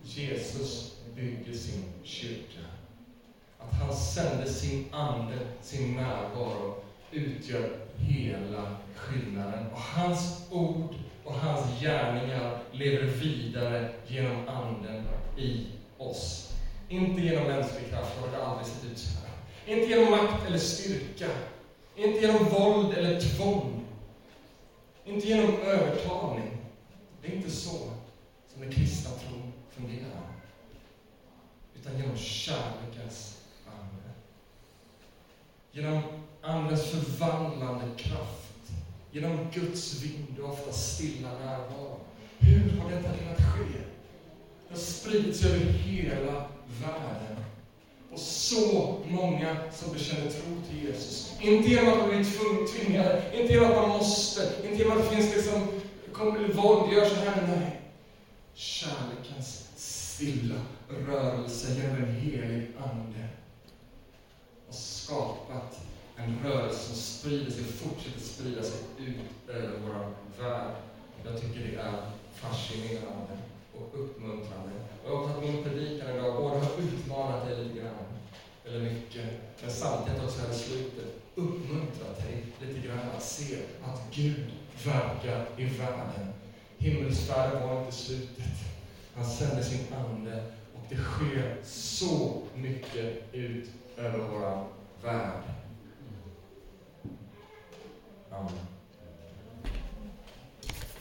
Jesus 0.03 0.95
bygger 1.15 1.53
sin 1.53 1.83
kyrka. 2.03 2.65
Att 3.59 3.73
han 3.73 3.95
sänder 3.95 4.45
sin 4.45 4.85
ande, 4.91 5.37
sin 5.61 5.95
närvaro, 5.95 6.75
utgör 7.11 7.69
hela 7.97 8.77
skillnaden. 8.95 9.65
Och 9.73 9.79
hans 9.79 10.47
ord 10.51 10.95
och 11.29 11.35
hans 11.35 11.81
gärningar 11.81 12.59
lever 12.71 13.05
vidare 13.05 13.91
genom 14.07 14.47
anden 14.47 15.05
i 15.37 15.65
oss. 15.97 16.53
Inte 16.89 17.21
genom 17.21 17.47
mänsklig 17.47 17.89
kraft, 17.89 18.19
har 18.19 18.27
det 18.27 18.43
aldrig 18.43 18.67
sett 18.67 18.91
ut 18.91 18.97
så 18.97 19.09
här. 19.19 19.29
Inte 19.75 19.89
genom 19.89 20.11
makt 20.11 20.47
eller 20.47 20.57
styrka. 20.57 21.27
Inte 21.95 22.19
genom 22.19 22.45
våld 22.45 22.93
eller 22.93 23.19
tvång. 23.19 23.85
Inte 25.05 25.27
genom 25.27 25.55
övertalning. 25.55 26.57
Det 27.21 27.27
är 27.27 27.35
inte 27.35 27.51
så 27.51 27.77
som 28.53 28.61
den 28.61 28.71
kristna 28.71 29.11
tron 29.11 29.53
fungerar. 29.69 30.27
Utan 31.75 31.97
genom 31.97 32.17
kärlekens 32.17 33.37
ande. 33.65 34.10
Genom 35.71 36.01
Andens 36.41 36.91
förvandlande 36.91 37.85
kraft. 37.97 38.38
Genom 39.12 39.47
Guds 39.53 40.01
vind 40.03 40.39
och 40.39 40.49
ofta 40.49 40.71
stilla 40.71 41.29
närvaro. 41.29 41.99
Hur 42.39 42.79
har 42.79 42.89
detta 42.89 43.17
kunnat 43.17 43.37
ske? 43.37 43.79
Det 44.67 44.73
har 44.73 44.77
spridits 44.77 45.45
över 45.45 45.60
hela 45.60 46.45
världen. 46.81 47.43
Och 48.12 48.19
så 48.19 48.99
många 49.10 49.57
som 49.71 49.93
bekänner 49.93 50.31
tro 50.31 50.62
till 50.69 50.85
Jesus. 50.85 51.33
Inte 51.41 51.69
genom 51.69 51.93
att 51.93 51.99
man 51.99 52.10
blir 52.10 52.67
tvingade, 52.67 53.41
inte 53.41 53.53
genom 53.53 53.71
att 53.71 53.77
man 53.77 53.89
måste, 53.89 54.51
inte 54.63 54.77
genom 54.77 54.97
att 54.97 55.10
det 55.10 55.15
finns 55.15 55.35
liksom, 55.35 55.67
våld, 56.53 56.93
gör 56.93 57.05
så 57.05 57.15
här. 57.15 57.47
Nej. 57.47 57.81
Kärlekens 58.53 59.69
stilla 59.75 60.55
rörelse 61.07 61.73
genom 61.73 62.03
en 62.03 62.15
helig 62.15 62.67
Ande 62.77 63.27
har 64.67 64.73
skapat 64.73 65.79
en 66.25 66.39
rörelse 66.43 66.79
som 66.79 66.95
sprider 66.95 67.51
sig, 67.51 67.63
fortsätter 67.63 68.19
sprida 68.19 68.63
sig 68.63 68.79
ut 68.97 69.49
över 69.49 69.79
vår 69.85 70.13
värld. 70.43 70.75
Jag 71.25 71.41
tycker 71.41 71.59
det 71.59 71.81
är 71.81 72.01
fascinerande 72.33 73.37
och 73.73 73.99
uppmuntrande. 73.99 74.71
Och 75.03 75.11
jag 75.11 75.17
hoppas 75.17 75.35
att 75.35 75.43
min 75.43 75.63
predikan 75.63 76.15
idag 76.15 76.35
både 76.35 76.59
har 76.59 76.71
utmanat 76.79 77.47
dig 77.47 77.63
lite 77.63 77.79
grann, 77.79 78.05
eller 78.65 78.79
mycket, 78.79 79.25
men 79.61 79.71
samtidigt 79.71 80.23
också 80.23 80.41
här 80.41 80.53
i 80.53 80.57
slutet 80.57 81.19
uppmuntrat 81.35 82.23
dig 82.23 82.45
lite 82.61 82.87
grann 82.87 83.09
att 83.17 83.23
se 83.23 83.57
att 83.85 84.01
Gud 84.11 84.45
verkar 84.85 85.45
i 85.57 85.65
världen. 85.65 86.33
Himmelsfärden 86.77 87.67
var 87.67 87.79
inte 87.79 87.95
slutet. 87.95 88.45
Han 89.13 89.25
sände 89.25 89.63
sin 89.63 89.93
Ande 89.93 90.43
och 90.73 90.81
det 90.89 90.95
sker 90.95 91.57
så 91.63 92.41
mycket 92.55 93.33
ut 93.33 93.69
över 93.97 94.19
vår 94.19 94.67
värld. 95.03 95.58
Ja. 98.32 98.50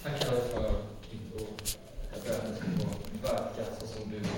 Tack 0.02 0.20
Kalle 0.20 0.40
för 0.40 0.74
ditt. 1.10 1.78
Jag 2.12 2.22
ber 2.22 2.30
att 2.30 2.48
du 2.48 2.56
ska 2.56 2.64
få 2.64 3.34
verka 3.34 3.64
så 3.80 3.86
som 3.86 4.10
du 4.10 4.18
vill. 4.18 4.28